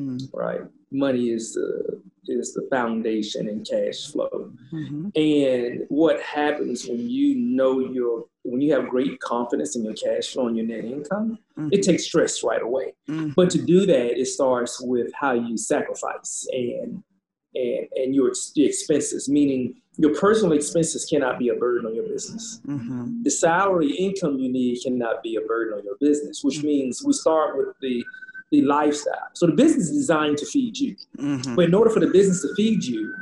Mm. 0.00 0.28
Right. 0.32 0.60
Money 0.92 1.30
is 1.30 1.54
the 1.54 2.00
is 2.28 2.54
the 2.54 2.68
foundation 2.70 3.48
in 3.48 3.64
cash 3.64 4.12
flow. 4.12 4.52
Mm-hmm. 4.72 5.08
And 5.16 5.86
what 5.88 6.20
happens 6.20 6.86
when 6.86 7.10
you 7.10 7.34
know 7.34 7.80
your 7.80 8.26
when 8.44 8.60
you 8.60 8.72
have 8.72 8.88
great 8.88 9.20
confidence 9.20 9.76
in 9.76 9.84
your 9.84 9.94
cash 9.94 10.32
flow 10.32 10.48
and 10.48 10.56
your 10.56 10.66
net 10.66 10.84
income, 10.84 11.38
mm-hmm. 11.56 11.68
it 11.72 11.82
takes 11.82 12.04
stress 12.04 12.42
right 12.42 12.62
away. 12.62 12.94
Mm-hmm. 13.08 13.30
But 13.36 13.50
to 13.50 13.62
do 13.62 13.86
that, 13.86 14.18
it 14.18 14.26
starts 14.26 14.80
with 14.80 15.12
how 15.14 15.32
you 15.32 15.56
sacrifice 15.56 16.46
and 16.52 17.02
and 17.54 17.86
and 17.94 18.14
your 18.14 18.32
expenses, 18.56 19.28
meaning 19.28 19.74
your 19.96 20.14
personal 20.14 20.52
expenses 20.52 21.04
cannot 21.04 21.38
be 21.38 21.50
a 21.50 21.54
burden 21.54 21.86
on 21.86 21.94
your 21.94 22.08
business. 22.08 22.60
Mm-hmm. 22.66 23.22
The 23.24 23.30
salary 23.30 23.90
income 23.90 24.38
you 24.38 24.50
need 24.50 24.82
cannot 24.82 25.22
be 25.22 25.36
a 25.36 25.42
burden 25.42 25.78
on 25.78 25.84
your 25.84 25.96
business, 26.00 26.42
which 26.42 26.58
mm-hmm. 26.58 26.66
means 26.66 27.04
we 27.04 27.12
start 27.12 27.56
with 27.56 27.68
the 27.80 28.04
the 28.52 28.62
lifestyle. 28.62 29.28
So 29.32 29.46
the 29.46 29.54
business 29.54 29.88
is 29.88 29.96
designed 29.96 30.38
to 30.38 30.46
feed 30.46 30.78
you. 30.78 30.94
Mm-hmm. 31.18 31.56
But 31.56 31.64
in 31.64 31.74
order 31.74 31.90
for 31.90 32.00
the 32.00 32.06
business 32.06 32.42
to 32.42 32.54
feed 32.54 32.84
you, 32.84 33.12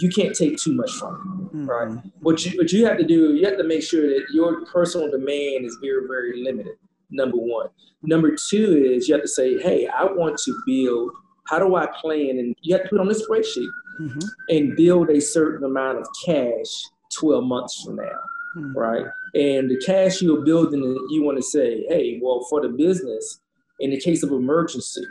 you 0.00 0.10
can't 0.10 0.34
take 0.34 0.58
too 0.58 0.74
much 0.74 0.90
from 0.92 1.14
it, 1.52 1.56
mm-hmm. 1.56 1.66
right? 1.66 1.98
What 2.20 2.44
you 2.44 2.58
what 2.58 2.72
you 2.72 2.84
have 2.84 2.98
to 2.98 3.04
do, 3.04 3.34
you 3.34 3.46
have 3.46 3.56
to 3.58 3.64
make 3.64 3.82
sure 3.82 4.02
that 4.08 4.26
your 4.34 4.66
personal 4.66 5.10
demand 5.10 5.64
is 5.64 5.78
very 5.80 6.06
very 6.06 6.42
limited. 6.42 6.74
Number 7.10 7.36
one. 7.36 7.68
Number 8.02 8.34
two 8.50 8.84
is 8.84 9.08
you 9.08 9.14
have 9.14 9.22
to 9.22 9.28
say, 9.28 9.62
hey, 9.62 9.86
I 9.86 10.04
want 10.04 10.38
to 10.38 10.60
build. 10.66 11.12
How 11.46 11.58
do 11.58 11.76
I 11.76 11.86
plan? 12.00 12.38
And 12.38 12.56
you 12.62 12.74
have 12.74 12.84
to 12.84 12.88
put 12.90 13.00
on 13.00 13.06
this 13.06 13.26
spreadsheet 13.26 13.68
mm-hmm. 14.00 14.18
and 14.48 14.76
build 14.76 15.10
a 15.10 15.20
certain 15.20 15.64
amount 15.64 15.98
of 15.98 16.06
cash 16.24 16.66
12 17.14 17.44
months 17.44 17.82
from 17.84 17.96
now, 17.96 18.18
mm-hmm. 18.56 18.76
right? 18.76 19.06
And 19.34 19.70
the 19.70 19.80
cash 19.84 20.22
you're 20.22 20.44
building, 20.44 20.82
you 21.10 21.22
want 21.22 21.36
to 21.36 21.42
say, 21.42 21.84
hey, 21.88 22.18
well, 22.22 22.46
for 22.50 22.60
the 22.60 22.68
business, 22.68 23.40
in 23.80 23.90
the 23.90 24.00
case 24.00 24.22
of 24.22 24.30
emergency, 24.30 25.04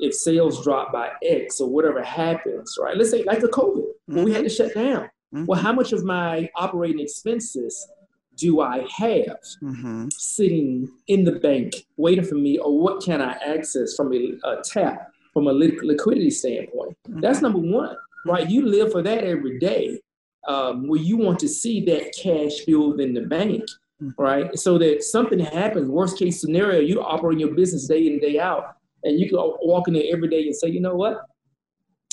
if 0.00 0.14
sales 0.14 0.62
drop 0.62 0.92
by 0.92 1.10
X 1.24 1.60
or 1.60 1.68
whatever 1.68 2.02
happens, 2.02 2.76
right? 2.80 2.96
Let's 2.96 3.10
say 3.10 3.24
like 3.24 3.40
the 3.40 3.48
COVID, 3.48 3.84
when 4.06 4.18
mm-hmm. 4.18 4.24
we 4.24 4.32
had 4.32 4.44
to 4.44 4.50
shut 4.50 4.74
down. 4.74 5.08
Mm-hmm. 5.34 5.46
Well, 5.46 5.60
how 5.60 5.72
much 5.72 5.92
of 5.92 6.04
my 6.04 6.48
operating 6.54 7.00
expenses 7.00 7.88
do 8.36 8.60
I 8.60 8.86
have 8.96 9.38
mm-hmm. 9.62 10.08
sitting 10.10 10.88
in 11.08 11.24
the 11.24 11.32
bank 11.32 11.74
waiting 11.96 12.24
for 12.24 12.34
me, 12.34 12.58
or 12.58 12.78
what 12.78 13.02
can 13.02 13.20
I 13.22 13.32
access 13.32 13.94
from 13.94 14.12
a, 14.12 14.34
a 14.44 14.62
tap 14.62 15.10
from 15.32 15.48
a 15.48 15.52
liquidity 15.52 16.30
standpoint? 16.30 16.96
Mm-hmm. 17.08 17.20
That's 17.20 17.40
number 17.40 17.58
one, 17.58 17.96
right? 18.26 18.48
You 18.48 18.66
live 18.66 18.92
for 18.92 19.02
that 19.02 19.24
every 19.24 19.58
day, 19.58 20.00
um, 20.46 20.86
where 20.86 21.00
you 21.00 21.16
want 21.16 21.38
to 21.40 21.48
see 21.48 21.84
that 21.86 22.14
cash 22.14 22.64
build 22.66 23.00
in 23.00 23.14
the 23.14 23.22
bank, 23.22 23.62
mm-hmm. 23.62 23.85
Right? 24.18 24.56
So 24.58 24.78
that 24.78 25.02
something 25.02 25.38
happens, 25.38 25.88
worst 25.88 26.18
case 26.18 26.40
scenario, 26.40 26.80
you 26.80 27.02
operate 27.02 27.38
your 27.38 27.54
business 27.54 27.86
day 27.86 28.06
in 28.06 28.14
and 28.14 28.20
day 28.20 28.38
out, 28.38 28.76
and 29.04 29.18
you 29.18 29.28
can 29.28 29.38
walk 29.38 29.88
in 29.88 29.94
there 29.94 30.04
every 30.12 30.28
day 30.28 30.46
and 30.46 30.56
say, 30.56 30.68
you 30.68 30.80
know 30.80 30.94
what? 30.94 31.22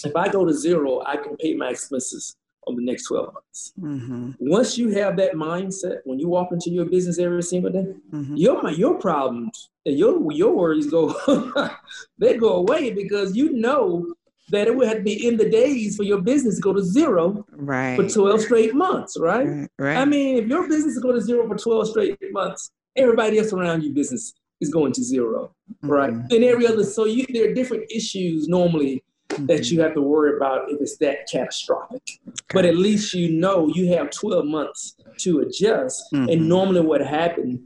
If 0.06 0.16
I 0.16 0.28
go 0.28 0.46
to 0.46 0.54
zero, 0.54 1.02
I 1.06 1.18
can 1.18 1.38
pay 1.38 1.56
my 1.56 1.70
expenses 1.70 2.36
on 2.68 2.76
the 2.76 2.84
next 2.84 3.08
12 3.08 3.34
months. 3.34 3.74
Mm-hmm. 3.80 4.32
Once 4.40 4.78
you 4.78 4.90
have 4.90 5.18
that 5.18 5.34
mindset, 5.34 5.98
when 6.06 6.20
you 6.20 6.28
walk 6.28 6.52
into 6.52 6.70
your 6.70 6.86
business 6.86 7.20
every 7.20 7.44
single 7.44 7.72
day, 7.72 7.86
mm-hmm. 8.12 8.36
your 8.36 8.70
your 8.72 8.96
problems 8.96 9.70
and 9.86 9.98
your 9.98 10.32
your 10.32 10.56
worries 10.56 10.90
go 10.90 11.14
they 12.18 12.38
go 12.38 12.54
away 12.54 12.92
because 12.92 13.36
you 13.36 13.54
know 13.54 14.14
that 14.50 14.68
it 14.68 14.76
would 14.76 14.88
have 14.88 14.98
to 14.98 15.04
be 15.04 15.28
in 15.28 15.38
the 15.38 15.50
days 15.50 15.96
for 15.96 16.04
your 16.04 16.22
business 16.22 16.56
to 16.56 16.62
go 16.62 16.74
to 16.74 16.84
zero 16.84 17.46
right. 17.52 17.96
for 17.96 18.08
12 18.08 18.42
straight 18.42 18.76
months, 18.76 19.18
right? 19.20 19.48
right? 19.48 19.70
Right. 19.80 19.98
I 19.98 20.06
mean, 20.06 20.38
if 20.38 20.48
your 20.48 20.68
business 20.68 20.96
is 20.96 21.02
going 21.02 21.16
to 21.16 21.22
zero 21.22 21.48
for 21.48 21.56
12 21.56 21.90
straight 21.90 22.18
months, 22.32 22.72
everybody 22.96 23.40
else 23.40 23.54
around 23.54 23.84
your 23.84 23.94
business 23.94 24.34
is 24.62 24.70
going 24.70 24.92
to 24.94 25.04
0 25.04 25.54
mm-hmm. 25.72 25.90
right? 25.90 26.12
And 26.12 26.44
every 26.44 26.68
other, 26.68 26.84
so 26.84 27.06
you, 27.06 27.26
there 27.30 27.50
are 27.50 27.54
different 27.54 27.90
issues 27.92 28.48
normally 28.48 29.04
mm-hmm. 29.30 29.46
that 29.48 29.72
you 29.72 29.82
have 29.82 29.94
to 29.94 30.02
worry 30.02 30.36
about 30.36 30.70
if 30.72 30.82
it's 30.82 30.98
that 30.98 31.28
catastrophic. 31.32 32.02
Okay. 32.28 32.38
But 32.54 32.66
at 32.66 32.76
least 32.76 33.14
you 33.14 33.32
know 33.32 33.68
you 33.68 33.94
have 33.94 34.10
12 34.12 34.46
months 34.46 34.96
to 35.20 35.40
adjust. 35.40 36.04
Mm-hmm. 36.14 36.30
And 36.30 36.50
normally, 36.50 36.82
what 36.82 37.02
happened 37.02 37.62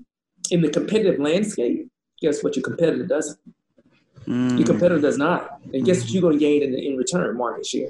in 0.52 0.62
the 0.62 0.70
competitive 0.70 1.20
landscape, 1.20 1.88
guess 2.22 2.44
what 2.44 2.56
your 2.56 2.64
competitor 2.64 3.06
doesn't? 3.06 3.40
Mm. 4.28 4.58
Your 4.58 4.68
competitor 4.68 5.00
does 5.00 5.18
not. 5.18 5.62
And 5.74 5.86
guess 5.86 6.02
what 6.02 6.10
you're 6.10 6.22
going 6.22 6.34
to 6.34 6.40
gain 6.40 6.62
in, 6.62 6.74
in 6.74 6.98
return? 6.98 7.38
Market 7.38 7.66
share. 7.66 7.90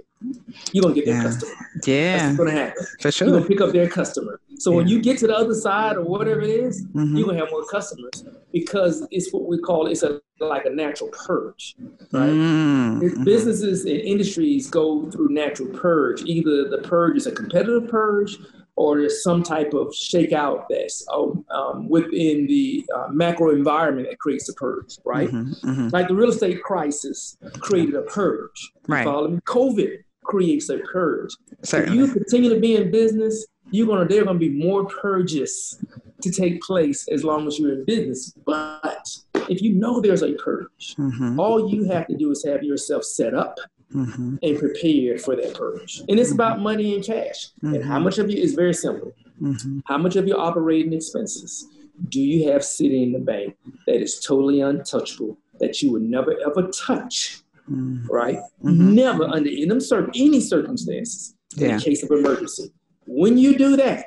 You're 0.72 0.84
going 0.84 0.94
to 0.94 1.02
get 1.02 1.06
their 1.06 1.16
yeah. 1.16 1.24
customer. 1.24 1.52
Yeah. 1.86 2.18
That's 2.18 2.38
going 2.38 2.50
to 2.50 2.56
happen. 2.56 2.86
For 3.02 3.12
sure. 3.12 3.28
You're 3.28 3.38
going 3.38 3.44
to 3.44 3.50
pick 3.50 3.62
up 3.62 3.72
their 3.72 3.90
customer. 3.90 4.40
So 4.60 4.72
yeah. 4.72 4.78
when 4.78 4.88
you 4.88 5.02
get 5.02 5.18
to 5.20 5.28
the 5.28 5.36
other 5.36 5.54
side 5.54 5.98
or 5.98 6.04
whatever 6.04 6.42
it 6.42 6.50
is, 6.50 6.86
mm-hmm. 6.86 7.16
you're 7.16 7.26
going 7.26 7.38
to 7.38 7.44
have 7.44 7.52
more 7.52 7.66
customers 7.66 8.24
because 8.52 9.08
it's 9.12 9.32
what 9.34 9.48
we 9.48 9.58
call 9.58 9.88
it's 9.88 10.04
a 10.04 10.22
like 10.40 10.66
a 10.66 10.70
natural 10.70 11.10
purge, 11.10 11.76
right? 12.12 12.30
Mm-hmm. 12.30 13.24
Businesses 13.24 13.86
and 13.86 14.00
industries 14.00 14.70
go 14.70 15.10
through 15.10 15.30
natural 15.30 15.70
purge. 15.70 16.22
Either 16.24 16.70
the 16.70 16.78
purge 16.84 17.18
is 17.18 17.26
a 17.26 17.32
competitive 17.32 17.90
purge 17.90 18.38
or 18.78 19.00
there's 19.00 19.24
some 19.24 19.42
type 19.44 19.74
of 19.74 19.88
shakeout 19.88 20.66
that's 20.70 21.06
um, 21.12 21.44
um, 21.50 21.90
within 21.90 22.46
the 22.46 22.86
uh, 22.96 23.08
macro 23.12 23.50
environment 23.50 24.08
that 24.10 24.20
creates 24.20 24.48
a 24.50 24.54
purge, 24.54 24.98
right? 25.04 25.30
Mm-hmm, 25.30 25.70
mm-hmm. 25.70 25.90
Like 25.90 26.08
the 26.08 26.16
real 26.16 26.30
estate 26.30 26.62
crisis 26.62 27.38
created 27.60 27.96
a 27.96 28.04
purge. 28.04 28.72
Right. 28.88 29.06
COVID 29.06 29.98
creates 30.24 30.70
a 30.70 30.78
purge. 30.78 31.32
Certainly. 31.64 32.00
If 32.00 32.08
you 32.08 32.14
continue 32.14 32.54
to 32.54 32.60
be 32.60 32.76
in 32.76 32.92
business, 32.92 33.48
you're 33.72 33.88
gonna 33.88 34.08
there 34.08 34.22
are 34.22 34.26
gonna 34.26 34.40
be 34.40 34.50
more 34.50 34.86
purges 34.86 35.84
to 36.22 36.32
take 36.32 36.62
place 36.62 37.08
as 37.12 37.24
long 37.24 37.48
as 37.48 37.60
you're 37.60 37.74
in 37.74 37.86
business. 37.86 38.34
But 38.46 39.08
if 39.50 39.62
you 39.62 39.74
know 39.74 40.02
there's 40.02 40.24
a 40.24 40.34
purge, 40.34 40.96
mm-hmm. 40.98 41.40
all 41.40 41.72
you 41.72 41.86
have 41.86 42.08
to 42.08 42.16
do 42.16 42.32
is 42.32 42.46
have 42.46 42.64
yourself 42.64 43.04
set 43.04 43.34
up 43.34 43.58
mm-hmm. 43.94 44.36
and 44.42 44.60
prepared 44.60 45.22
for 45.22 45.36
that 45.36 45.56
purge. 45.56 46.02
And 46.08 46.20
it's 46.20 46.32
about 46.32 46.56
mm-hmm. 46.56 46.64
money 46.64 46.96
and 46.96 47.04
cash. 47.04 47.50
And 47.62 47.84
how 47.84 47.96
mm-hmm. 47.96 48.04
much 48.06 48.18
of 48.18 48.30
you 48.30 48.42
is 48.42 48.54
very 48.54 48.74
simple. 48.74 49.14
Mm-hmm. 49.42 49.80
How 49.86 49.98
much 49.98 50.16
of 50.16 50.28
your 50.28 50.40
operating 50.40 50.94
expenses 50.94 51.68
do 52.10 52.22
you 52.22 52.52
have 52.52 52.64
sitting 52.64 53.04
in 53.04 53.12
the 53.12 53.20
bank 53.20 53.56
that 53.86 54.02
is 54.02 54.20
totally 54.20 54.62
untouchable, 54.62 55.38
that 55.60 55.82
you 55.82 55.92
would 55.92 56.04
never 56.04 56.36
ever 56.46 56.68
touch? 56.70 57.42
Mm-hmm. 57.70 58.08
Right? 58.08 58.40
Never 58.62 59.26
under 59.26 59.50
any, 59.50 59.70
any 60.16 60.40
circumstances 60.40 61.36
yeah. 61.56 61.76
in 61.76 61.80
case 61.80 62.04
of 62.04 62.12
emergency. 62.12 62.72
When 63.06 63.38
you 63.38 63.58
do 63.58 63.76
that, 63.78 64.06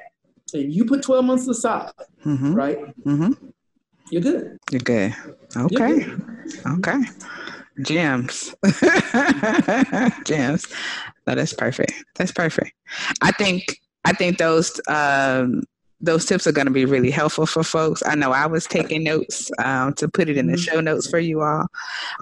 and 0.53 0.73
you 0.73 0.85
put 0.85 1.03
12 1.03 1.25
months 1.25 1.47
aside, 1.47 1.93
right? 2.25 2.79
You're 4.11 4.23
good. 4.23 4.59
You're 4.73 4.81
good. 4.81 5.15
Okay. 5.57 5.89
You're 5.89 6.17
good. 6.17 6.23
Okay 6.67 6.99
gems 7.83 8.55
gems 10.25 10.67
no 11.27 11.35
that's 11.35 11.53
perfect. 11.53 11.93
That's 12.17 12.33
perfect. 12.33 12.73
I 13.23 13.33
think 13.33 13.81
i 14.05 14.13
think 14.13 14.39
those 14.39 14.81
um 14.89 15.63
those 16.01 16.25
tips 16.25 16.47
are 16.47 16.53
going 16.53 16.67
to 16.67 16.73
be 16.73 16.87
really 16.87 17.11
helpful 17.11 17.45
for 17.45 17.63
folks. 17.63 18.03
I 18.07 18.15
know 18.15 18.33
i 18.33 18.47
was 18.47 18.67
taking 18.67 19.05
notes 19.05 19.51
um, 19.59 19.93
to 19.95 20.09
put 20.09 20.29
it 20.29 20.37
in 20.37 20.47
the 20.47 20.55
mm-hmm. 20.55 20.63
show 20.63 20.81
notes 20.81 21.09
for 21.09 21.19
you 21.19 21.43
all. 21.43 21.67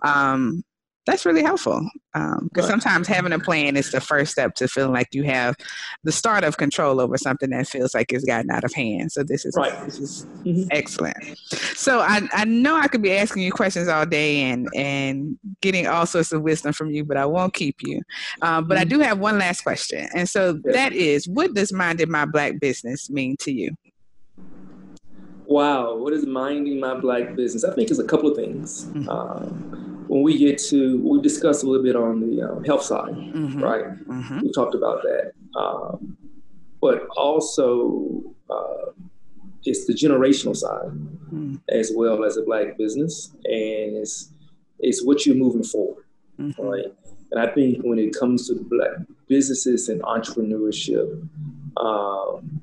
Um, 0.03 0.65
that's 1.09 1.25
really 1.25 1.43
helpful 1.43 1.89
because 2.13 2.39
um, 2.39 2.51
right. 2.55 2.65
sometimes 2.65 3.09
having 3.09 3.33
a 3.33 3.39
plan 3.39 3.77
is 3.77 3.91
the 3.91 4.01
first 4.01 4.33
step 4.33 4.55
to 4.57 4.69
feeling 4.69 4.93
like 4.93 5.09
you 5.13 5.23
have 5.23 5.57
the 6.05 6.13
start 6.13 6.45
of 6.45 6.59
control 6.59 7.01
over 7.01 7.17
something 7.17 7.49
that 7.51 7.67
feels 7.67 7.95
like 7.95 8.13
it's 8.13 8.25
gotten 8.25 8.51
out 8.51 8.63
of 8.63 8.75
hand. 8.75 9.11
So 9.11 9.23
this 9.23 9.47
is 9.47 9.55
right. 9.57 9.73
this 9.87 9.99
is 9.99 10.27
mm-hmm. 10.45 10.69
excellent. 10.71 11.39
So 11.75 12.01
I, 12.01 12.29
I 12.33 12.45
know 12.45 12.77
I 12.77 12.89
could 12.89 13.01
be 13.01 13.17
asking 13.17 13.43
you 13.43 13.53
questions 13.53 13.89
all 13.89 14.05
day 14.05 14.43
and 14.43 14.69
and 14.75 15.39
getting 15.63 15.87
all 15.87 16.05
sorts 16.05 16.31
of 16.31 16.43
wisdom 16.43 16.75
from 16.75 16.91
you, 16.91 17.05
but 17.05 17.17
I 17.17 17.25
won't 17.25 17.55
keep 17.55 17.77
you. 17.81 18.03
Um, 18.43 18.69
but 18.69 18.75
mm-hmm. 18.75 18.83
I 18.83 18.85
do 18.85 18.99
have 19.01 19.19
one 19.19 19.39
last 19.39 19.63
question, 19.63 20.09
and 20.15 20.29
so 20.29 20.61
yes. 20.65 20.75
that 20.75 20.93
is, 20.93 21.27
what 21.27 21.55
does 21.55 21.73
minding 21.73 22.11
my 22.11 22.27
black 22.27 22.61
business 22.61 23.09
mean 23.09 23.37
to 23.41 23.53
you? 23.53 23.71
Wow, 25.49 25.97
what 25.97 26.13
is 26.13 26.27
minding 26.27 26.79
my 26.79 26.95
black 26.95 27.35
business? 27.35 27.65
I 27.65 27.75
think 27.75 27.89
it's 27.91 27.99
a 27.99 28.05
couple 28.05 28.31
of 28.31 28.37
things. 28.37 28.85
Mm-hmm. 28.85 29.09
Um, 29.09 30.05
when 30.07 30.23
we 30.23 30.37
get 30.37 30.59
to, 30.69 31.01
we 31.01 31.23
discussed 31.23 31.65
a 31.65 31.67
little 31.67 31.83
bit 31.83 31.97
on 31.97 32.21
the 32.21 32.43
um, 32.43 32.65
health 32.65 32.83
side, 32.83 33.15
mm-hmm. 33.15 33.59
right? 33.59 33.87
Mm-hmm. 34.07 34.41
We 34.41 34.53
talked 34.53 34.75
about 34.75 35.03
that. 35.03 35.33
Um, 35.59 36.19
but 36.83 37.07
also, 37.17 38.23
uh, 38.51 38.93
it's 39.65 39.87
the 39.87 39.95
generational 39.95 40.55
side 40.55 40.91
mm-hmm. 40.91 41.57
as 41.71 41.93
well 41.95 42.25
as 42.25 42.37
a 42.37 42.43
black 42.43 42.77
business, 42.77 43.31
and 43.45 43.97
it's 43.97 44.31
it's 44.79 45.03
what 45.03 45.25
you're 45.25 45.35
moving 45.35 45.65
forward, 45.65 46.05
mm-hmm. 46.39 46.63
right? 46.63 46.93
And 47.33 47.41
I 47.41 47.51
think 47.55 47.83
when 47.85 47.99
it 47.99 48.15
comes 48.15 48.49
to 48.49 48.55
black 48.55 48.91
businesses 49.29 49.89
and 49.89 50.03
entrepreneurship, 50.03 51.27
um, 51.79 52.58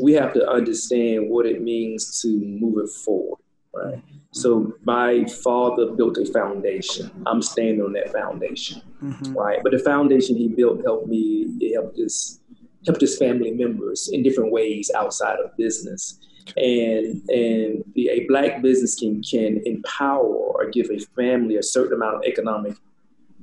we 0.00 0.12
have 0.12 0.32
to 0.34 0.48
understand 0.48 1.28
what 1.28 1.46
it 1.46 1.62
means 1.62 2.20
to 2.22 2.28
move 2.28 2.78
it 2.84 2.90
forward, 2.90 3.38
right? 3.74 4.02
So 4.32 4.74
my 4.82 5.24
father 5.26 5.92
built 5.92 6.18
a 6.18 6.26
foundation. 6.26 7.10
I'm 7.26 7.40
standing 7.40 7.82
on 7.82 7.92
that 7.92 8.12
foundation, 8.12 8.82
mm-hmm. 9.00 9.32
right? 9.32 9.60
But 9.62 9.72
the 9.72 9.78
foundation 9.78 10.36
he 10.36 10.48
built 10.48 10.82
helped 10.84 11.06
me. 11.06 11.46
It 11.60 11.74
helped 11.74 11.96
his 11.96 12.40
helped 12.84 13.00
his 13.00 13.16
family 13.16 13.52
members 13.52 14.10
in 14.12 14.22
different 14.22 14.52
ways 14.52 14.90
outside 14.94 15.38
of 15.38 15.56
business. 15.56 16.18
And 16.56 17.22
and 17.30 17.84
the, 17.94 18.08
a 18.10 18.26
black 18.26 18.60
business 18.60 18.96
can 18.96 19.22
can 19.22 19.62
empower 19.64 20.24
or 20.24 20.68
give 20.70 20.90
a 20.90 20.98
family 20.98 21.56
a 21.56 21.62
certain 21.62 21.94
amount 21.94 22.16
of 22.16 22.24
economic 22.24 22.76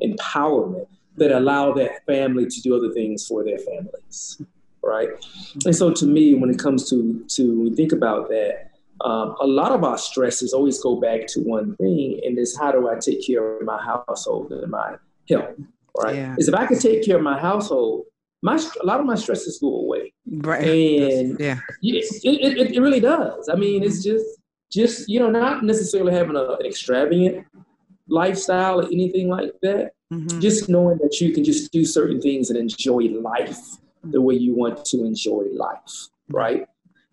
empowerment 0.04 0.88
that 1.17 1.32
allow 1.32 1.71
that 1.73 2.06
family 2.06 2.47
to 2.47 2.62
do 2.62 2.75
other 2.75 2.93
things 2.93 3.25
for 3.25 3.43
their 3.43 3.60
families, 3.60 4.41
right? 4.83 5.09
And 5.65 5.75
so 5.75 5.91
to 5.91 6.05
me, 6.05 6.33
when 6.33 6.49
it 6.49 6.59
comes 6.59 6.89
to 6.89 7.25
to 7.35 7.47
when 7.57 7.69
we 7.69 7.75
think 7.75 7.91
about 7.91 8.29
that 8.29 8.71
um, 9.03 9.35
a 9.39 9.47
lot 9.47 9.71
of 9.71 9.83
our 9.83 9.97
stresses 9.97 10.53
always 10.53 10.81
go 10.81 10.99
back 10.99 11.25
to 11.27 11.39
one 11.41 11.75
thing, 11.77 12.19
and 12.23 12.37
it's 12.37 12.57
how 12.57 12.71
do 12.71 12.89
I 12.89 12.95
take 12.99 13.25
care 13.25 13.57
of 13.57 13.65
my 13.65 13.81
household 13.81 14.51
and 14.51 14.69
my 14.69 14.95
health? 15.27 15.55
Right? 15.97 16.15
Yeah. 16.15 16.35
Is 16.37 16.47
if 16.47 16.53
I 16.53 16.67
can 16.67 16.77
take 16.77 17.05
care 17.05 17.17
of 17.17 17.23
my 17.23 17.39
household, 17.39 18.05
my 18.41 18.55
a 18.81 18.85
lot 18.85 18.99
of 18.99 19.05
my 19.05 19.15
stresses 19.15 19.59
go 19.59 19.75
away. 19.75 20.13
Right. 20.27 20.63
And 20.63 21.39
yeah, 21.39 21.59
it, 21.81 22.05
it, 22.23 22.75
it 22.75 22.79
really 22.79 22.99
does. 22.99 23.49
I 23.49 23.55
mean, 23.55 23.83
it's 23.83 24.03
just 24.03 24.25
just 24.71 25.09
you 25.09 25.19
know 25.19 25.29
not 25.29 25.63
necessarily 25.63 26.13
having 26.13 26.35
a, 26.35 26.43
an 26.43 26.65
extravagant 26.65 27.45
lifestyle 28.07 28.81
or 28.81 28.85
anything 28.85 29.29
like 29.29 29.51
that. 29.61 29.91
Mm-hmm. 30.13 30.41
Just 30.41 30.69
knowing 30.69 30.97
that 30.99 31.21
you 31.21 31.33
can 31.33 31.43
just 31.43 31.71
do 31.71 31.85
certain 31.85 32.21
things 32.21 32.49
and 32.49 32.59
enjoy 32.59 33.03
life 33.03 33.57
the 34.03 34.21
way 34.21 34.35
you 34.35 34.55
want 34.55 34.83
to 34.85 35.05
enjoy 35.05 35.45
life, 35.51 36.07
right? 36.29 36.65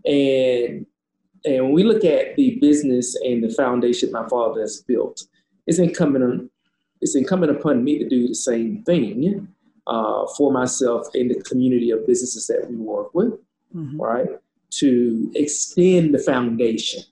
And 0.05 0.87
and 1.45 1.65
when 1.65 1.73
we 1.73 1.85
look 1.85 2.05
at 2.05 2.37
the 2.37 2.59
business 2.61 3.17
and 3.23 3.43
the 3.43 3.51
foundation 3.51 4.11
my 4.11 4.29
father 4.29 4.61
has 4.61 4.83
built, 4.83 5.25
it's 5.67 5.79
incumbent 5.79 6.25
on, 6.25 6.51
it's 7.01 7.15
incumbent 7.15 7.57
upon 7.57 7.85
me 7.85 7.99
to 7.99 8.09
do 8.09 8.29
the 8.29 8.35
same 8.35 8.83
thing 8.83 9.49
uh, 9.87 10.27
for 10.37 10.53
myself 10.53 11.07
in 11.15 11.29
the 11.29 11.41
community 11.43 11.91
of 11.91 12.07
businesses 12.07 12.47
that 12.49 12.69
we 12.69 12.77
work 12.77 13.15
with, 13.15 13.33
mm-hmm. 13.75 14.01
right? 14.01 14.29
To 14.71 15.31
extend 15.35 16.15
the 16.15 16.19
foundation 16.19 17.03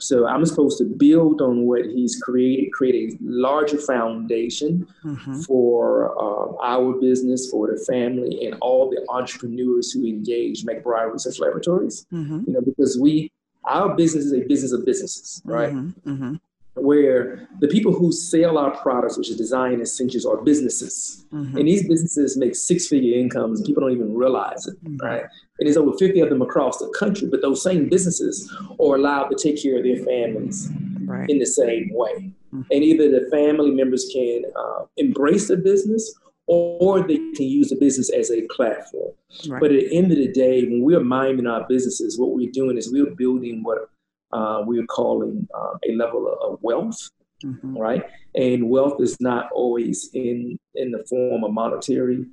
So 0.00 0.26
I'm 0.26 0.44
supposed 0.46 0.78
to 0.78 0.84
build 0.84 1.40
on 1.40 1.62
what 1.62 1.84
he's 1.86 2.20
created, 2.20 2.72
create 2.72 3.12
a 3.12 3.16
larger 3.20 3.78
foundation 3.78 4.86
mm-hmm. 5.04 5.40
for 5.40 6.12
uh, 6.18 6.56
our 6.62 6.94
business, 7.00 7.50
for 7.50 7.66
the 7.68 7.82
family, 7.84 8.46
and 8.46 8.56
all 8.60 8.90
the 8.90 9.04
entrepreneurs 9.08 9.92
who 9.92 10.06
engage 10.06 10.64
McBride 10.64 11.12
Research 11.12 11.38
Laboratories. 11.38 12.06
Mm-hmm. 12.12 12.42
You 12.46 12.52
know, 12.52 12.60
because 12.60 12.98
we, 12.98 13.30
our 13.64 13.94
business 13.94 14.26
is 14.26 14.32
a 14.32 14.40
business 14.40 14.72
of 14.72 14.84
businesses, 14.84 15.42
right? 15.44 15.72
Mm-hmm. 15.72 16.36
Where 16.76 17.48
the 17.60 17.68
people 17.68 17.92
who 17.92 18.12
sell 18.12 18.58
our 18.58 18.70
products, 18.76 19.16
which 19.16 19.30
is 19.30 19.36
design 19.36 19.80
essentials, 19.80 20.26
are 20.26 20.36
businesses. 20.42 21.24
Mm-hmm. 21.32 21.56
And 21.56 21.68
these 21.68 21.88
businesses 21.88 22.36
make 22.36 22.54
six 22.54 22.86
figure 22.86 23.18
incomes. 23.18 23.62
People 23.62 23.82
don't 23.82 23.92
even 23.92 24.14
realize 24.14 24.66
it, 24.66 24.82
mm-hmm. 24.84 25.04
right? 25.04 25.22
And 25.58 25.66
there's 25.66 25.76
over 25.76 25.96
50 25.96 26.20
of 26.20 26.28
them 26.28 26.42
across 26.42 26.78
the 26.78 26.92
country, 26.98 27.28
but 27.28 27.40
those 27.40 27.62
same 27.62 27.88
businesses 27.88 28.52
are 28.78 28.96
allowed 28.96 29.28
to 29.28 29.36
take 29.36 29.62
care 29.62 29.78
of 29.78 29.84
their 29.84 30.04
families 30.04 30.70
right. 31.04 31.28
in 31.30 31.38
the 31.38 31.46
same 31.46 31.88
way. 31.92 32.32
Mm-hmm. 32.52 32.62
And 32.70 32.84
either 32.84 33.10
the 33.10 33.28
family 33.30 33.70
members 33.70 34.08
can 34.12 34.42
uh, 34.54 34.84
embrace 34.98 35.48
the 35.48 35.56
business 35.56 36.14
or 36.46 37.06
they 37.06 37.16
can 37.16 37.46
use 37.46 37.70
the 37.70 37.76
business 37.76 38.10
as 38.10 38.30
a 38.30 38.42
platform. 38.54 39.12
Right. 39.48 39.60
But 39.60 39.72
at 39.72 39.80
the 39.80 39.96
end 39.96 40.12
of 40.12 40.18
the 40.18 40.30
day, 40.30 40.64
when 40.64 40.82
we're 40.82 41.00
minding 41.00 41.46
our 41.46 41.66
businesses, 41.68 42.18
what 42.18 42.34
we're 42.34 42.50
doing 42.52 42.76
is 42.76 42.92
we're 42.92 43.14
building 43.14 43.62
what 43.62 43.90
uh, 44.32 44.62
we're 44.66 44.86
calling 44.86 45.48
uh, 45.54 45.74
a 45.88 45.94
level 45.94 46.36
of 46.42 46.58
wealth, 46.62 47.10
mm-hmm. 47.44 47.76
right? 47.76 48.04
And 48.34 48.68
wealth 48.68 49.00
is 49.00 49.20
not 49.20 49.50
always 49.52 50.10
in 50.14 50.58
in 50.74 50.90
the 50.90 51.04
form 51.08 51.44
of 51.44 51.52
monetary, 51.52 52.26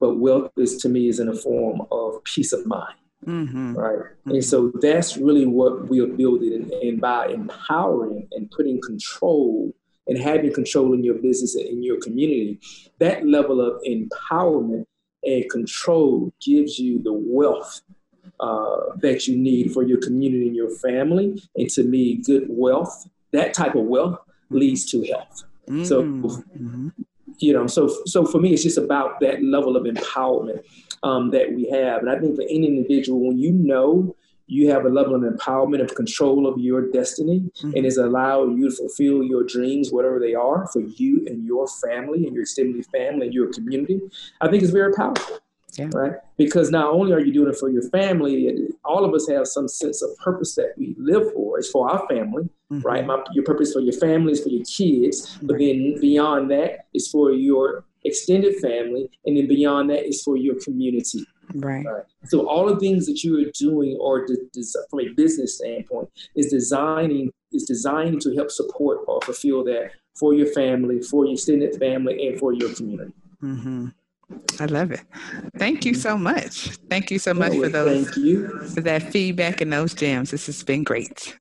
but 0.00 0.16
wealth 0.16 0.50
is 0.56 0.76
to 0.78 0.88
me 0.88 1.08
is 1.08 1.20
in 1.20 1.26
the 1.26 1.34
form 1.34 1.82
of 1.90 2.22
peace 2.24 2.52
of 2.52 2.66
mind. 2.66 2.94
Mm-hmm. 3.26 3.74
Right. 3.74 3.98
Mm-hmm. 3.98 4.30
And 4.30 4.44
so 4.44 4.72
that's 4.80 5.16
really 5.16 5.46
what 5.46 5.88
we 5.88 6.00
are 6.00 6.08
building. 6.08 6.54
And, 6.54 6.72
and, 6.72 7.00
by 7.00 7.28
empowering 7.28 8.26
and 8.32 8.50
putting 8.50 8.80
control 8.80 9.72
and 10.08 10.18
having 10.18 10.52
control 10.52 10.92
in 10.92 11.04
your 11.04 11.14
business 11.14 11.54
and 11.54 11.66
in 11.66 11.82
your 11.84 12.00
community, 12.00 12.58
that 12.98 13.24
level 13.24 13.60
of 13.60 13.80
empowerment 13.82 14.86
and 15.22 15.48
control 15.50 16.32
gives 16.44 16.78
you 16.78 17.00
the 17.02 17.12
wealth 17.12 17.80
uh, 18.42 18.96
that 18.96 19.28
you 19.28 19.36
need 19.36 19.72
for 19.72 19.84
your 19.84 20.00
community 20.00 20.48
and 20.48 20.56
your 20.56 20.70
family. 20.78 21.40
And 21.56 21.70
to 21.70 21.84
me, 21.84 22.16
good 22.16 22.46
wealth, 22.48 23.08
that 23.30 23.54
type 23.54 23.76
of 23.76 23.84
wealth 23.84 24.18
leads 24.50 24.84
to 24.86 25.04
health. 25.04 25.44
Mm-hmm. 25.68 25.84
So, 25.84 26.02
mm-hmm. 26.02 26.88
you 27.38 27.52
know, 27.52 27.68
so 27.68 27.88
so 28.04 28.26
for 28.26 28.38
me, 28.40 28.52
it's 28.52 28.64
just 28.64 28.78
about 28.78 29.20
that 29.20 29.44
level 29.44 29.76
of 29.76 29.84
empowerment 29.84 30.64
um, 31.04 31.30
that 31.30 31.52
we 31.52 31.70
have. 31.70 32.00
And 32.00 32.10
I 32.10 32.18
think 32.18 32.34
for 32.34 32.42
any 32.42 32.66
individual, 32.66 33.28
when 33.28 33.38
you 33.38 33.52
know 33.52 34.16
you 34.48 34.68
have 34.70 34.84
a 34.84 34.88
level 34.88 35.14
of 35.14 35.22
empowerment 35.22 35.80
of 35.80 35.94
control 35.94 36.48
of 36.48 36.58
your 36.58 36.90
destiny 36.90 37.40
mm-hmm. 37.40 37.76
and 37.76 37.86
is 37.86 37.96
allowing 37.96 38.58
you 38.58 38.68
to 38.68 38.76
fulfill 38.76 39.22
your 39.22 39.44
dreams 39.44 39.92
whatever 39.92 40.18
they 40.18 40.34
are 40.34 40.66
for 40.72 40.80
you 40.80 41.24
and 41.28 41.46
your 41.46 41.66
family 41.68 42.26
and 42.26 42.34
your 42.34 42.42
extended 42.42 42.84
family 42.86 43.26
and 43.26 43.34
your 43.34 43.50
community 43.52 44.00
i 44.40 44.48
think 44.48 44.62
it's 44.62 44.72
very 44.72 44.92
powerful 44.92 45.38
yeah. 45.78 45.88
Right? 45.92 46.12
Because 46.36 46.70
not 46.70 46.92
only 46.92 47.12
are 47.12 47.20
you 47.20 47.32
doing 47.32 47.50
it 47.50 47.56
for 47.58 47.70
your 47.70 47.88
family, 47.90 48.68
all 48.84 49.04
of 49.04 49.14
us 49.14 49.28
have 49.28 49.46
some 49.46 49.68
sense 49.68 50.02
of 50.02 50.16
purpose 50.18 50.54
that 50.56 50.74
we 50.76 50.94
live 50.98 51.32
for. 51.32 51.58
It's 51.58 51.70
for 51.70 51.90
our 51.90 52.06
family, 52.08 52.44
mm-hmm. 52.70 52.80
right? 52.80 53.06
My, 53.06 53.22
your 53.32 53.44
purpose 53.44 53.72
for 53.72 53.80
your 53.80 53.94
family 53.94 54.32
is 54.32 54.42
for 54.42 54.50
your 54.50 54.64
kids. 54.64 55.38
But 55.42 55.58
then 55.58 55.98
beyond 56.00 56.50
that 56.50 56.86
is 56.92 57.08
for 57.08 57.32
your 57.32 57.84
extended 58.04 58.56
family. 58.56 59.10
And 59.24 59.36
then 59.36 59.48
beyond 59.48 59.90
that 59.90 60.06
is 60.06 60.22
for 60.22 60.36
your 60.36 60.56
community. 60.56 61.24
Right. 61.54 61.84
right. 61.84 62.04
So 62.26 62.48
all 62.48 62.66
the 62.66 62.78
things 62.78 63.06
that 63.06 63.24
you 63.24 63.38
are 63.46 63.50
doing, 63.52 63.96
or 64.00 64.26
de- 64.26 64.36
de- 64.52 64.62
from 64.90 65.00
a 65.00 65.08
business 65.08 65.56
standpoint, 65.56 66.08
is 66.34 66.46
designing 66.46 67.32
is 67.52 67.64
designed 67.64 68.20
to 68.22 68.34
help 68.34 68.50
support 68.50 69.00
or 69.06 69.20
fulfill 69.20 69.62
that 69.64 69.90
for 70.14 70.32
your 70.32 70.46
family, 70.46 71.02
for 71.02 71.26
your 71.26 71.34
extended 71.34 71.78
family, 71.78 72.26
and 72.26 72.38
for 72.38 72.52
your 72.54 72.72
community. 72.74 73.12
Mm-hmm. 73.42 73.88
I 74.60 74.66
love 74.66 74.90
it. 74.90 75.00
Thank 75.58 75.84
you 75.84 75.94
so 75.94 76.16
much. 76.16 76.70
Thank 76.90 77.10
you 77.10 77.18
so 77.18 77.34
much 77.34 77.52
for 77.52 77.68
those 77.68 78.04
thank 78.06 78.16
you. 78.16 78.48
for 78.74 78.80
that 78.82 79.02
feedback 79.02 79.60
and 79.60 79.72
those 79.72 79.94
gems. 79.94 80.30
This 80.30 80.46
has 80.46 80.62
been 80.62 80.84
great. 80.84 81.36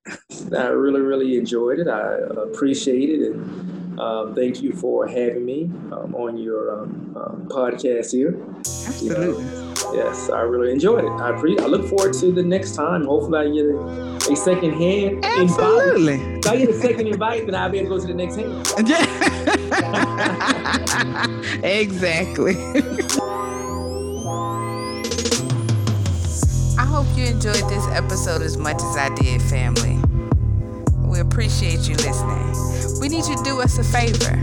I 0.56 0.68
really, 0.68 1.02
really 1.02 1.38
enjoyed 1.38 1.80
it. 1.80 1.88
I 1.88 2.18
appreciate 2.42 3.10
it, 3.10 3.32
and 3.32 3.91
um, 4.02 4.34
thank 4.34 4.64
you 4.64 4.74
for 4.74 5.08
having 5.08 5.46
me 5.46 5.70
um, 5.92 6.16
on 6.16 6.38
your 6.38 6.82
um, 6.82 7.16
um 7.16 7.48
podcast 7.50 8.12
here. 8.12 8.42
Absolutely. 8.58 9.44
You 9.44 9.50
know, 9.50 9.94
yes, 9.94 10.30
I 10.32 10.42
really 10.42 10.72
enjoyed 10.72 11.04
it. 11.06 11.12
I 11.12 11.32
pre- 11.40 11.60
I 11.60 11.66
look 11.66 11.88
forward 11.88 12.14
to 12.16 12.32
the 12.32 12.42
next 12.42 12.76
time. 12.76 13.06
Hopefully, 13.06 13.40
I 13.40 13.50
get 13.54 13.66
a, 13.66 13.78
a 14.32 14.36
second 14.36 14.74
hand 14.74 15.24
Absolutely. 15.24 16.14
invite. 16.16 16.38
If 16.38 16.48
I 16.48 16.58
get 16.58 16.70
a 16.70 16.74
second 16.74 17.08
invite, 17.08 17.46
then 17.46 17.54
I'll 17.56 17.70
be 17.70 17.78
able 17.80 17.90
to 17.90 17.96
go 17.96 18.02
to 18.02 18.08
the 18.08 18.14
next 18.14 18.36
hand. 18.38 18.68
Yeah. 18.88 19.62
exactly. 21.64 22.56
I 26.78 26.86
hope 26.86 27.08
you 27.16 27.26
enjoyed 27.26 27.70
this 27.70 27.88
episode 27.90 28.42
as 28.42 28.58
much 28.58 28.78
as 28.78 28.98
I 28.98 29.14
did, 29.16 29.42
family. 29.44 30.11
We 31.12 31.20
appreciate 31.20 31.90
you 31.90 31.96
listening. 31.96 32.56
We 33.02 33.10
need 33.10 33.26
you 33.26 33.36
to 33.36 33.44
do 33.44 33.60
us 33.60 33.78
a 33.78 33.84
favor. 33.84 34.40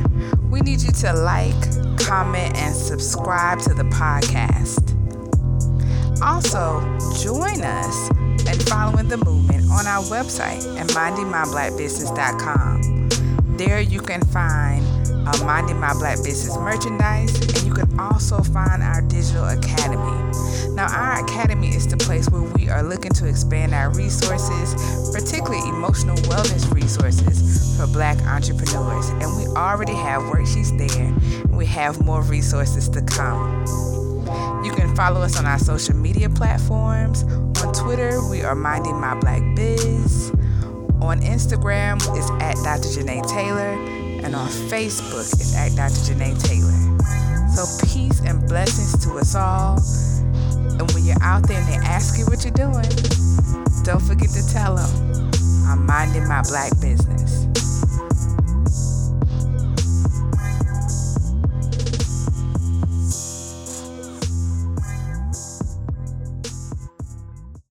We 0.50 0.60
need 0.60 0.82
you 0.82 0.92
to 0.92 1.14
like, 1.14 1.58
comment, 1.98 2.58
and 2.58 2.76
subscribe 2.76 3.60
to 3.60 3.72
the 3.72 3.84
podcast. 3.84 4.94
Also, 6.22 6.82
join 7.22 7.62
us 7.62 8.10
in 8.10 8.58
following 8.66 9.08
the 9.08 9.16
movement 9.16 9.64
on 9.70 9.86
our 9.86 10.02
website 10.04 10.62
at 10.78 10.88
mindingmyblackbusiness.com. 10.88 12.97
There 13.58 13.80
you 13.80 14.00
can 14.00 14.20
find 14.26 14.86
uh, 15.26 15.44
Minding 15.44 15.80
My 15.80 15.92
Black 15.94 16.18
Business 16.22 16.56
merchandise, 16.58 17.34
and 17.40 17.66
you 17.66 17.74
can 17.74 17.98
also 17.98 18.40
find 18.40 18.84
our 18.84 19.02
digital 19.02 19.48
academy. 19.48 20.14
Now, 20.76 20.86
our 20.86 21.24
academy 21.24 21.74
is 21.74 21.88
the 21.88 21.96
place 21.96 22.28
where 22.30 22.42
we 22.42 22.68
are 22.68 22.84
looking 22.84 23.10
to 23.14 23.26
expand 23.26 23.74
our 23.74 23.92
resources, 23.94 24.76
particularly 25.12 25.68
emotional 25.70 26.14
wellness 26.28 26.72
resources 26.72 27.76
for 27.76 27.88
black 27.88 28.16
entrepreneurs. 28.28 29.08
And 29.08 29.36
we 29.36 29.52
already 29.56 29.94
have 29.94 30.22
worksheets 30.22 30.78
there, 30.78 31.12
we 31.48 31.66
have 31.66 32.00
more 32.04 32.22
resources 32.22 32.88
to 32.90 33.02
come. 33.02 33.64
You 34.64 34.70
can 34.70 34.94
follow 34.94 35.20
us 35.20 35.36
on 35.36 35.46
our 35.46 35.58
social 35.58 35.96
media 35.96 36.30
platforms. 36.30 37.24
On 37.24 37.74
Twitter, 37.74 38.20
we 38.30 38.42
are 38.42 38.54
Minding 38.54 39.00
My 39.00 39.18
Black 39.18 39.42
Biz. 39.56 40.30
On 41.00 41.20
Instagram, 41.20 41.96
it's 42.16 42.30
at 42.42 42.56
Dr. 42.64 42.88
Janae 42.88 43.26
Taylor. 43.28 43.74
And 44.24 44.34
on 44.34 44.48
Facebook, 44.48 45.32
it's 45.32 45.54
at 45.56 45.74
Dr. 45.76 46.12
Janae 46.12 46.40
Taylor. 46.42 46.98
So 47.54 47.86
peace 47.86 48.20
and 48.20 48.46
blessings 48.48 49.04
to 49.04 49.18
us 49.18 49.34
all. 49.34 49.78
And 50.78 50.90
when 50.92 51.04
you're 51.04 51.22
out 51.22 51.46
there 51.46 51.58
and 51.58 51.68
they 51.68 51.86
ask 51.86 52.18
you 52.18 52.24
what 52.26 52.44
you're 52.44 52.52
doing, 52.52 52.88
don't 53.84 54.02
forget 54.02 54.30
to 54.30 54.52
tell 54.52 54.76
them 54.76 55.30
I'm 55.66 55.86
minding 55.86 56.26
my 56.26 56.42
black 56.42 56.72
business. 56.80 57.46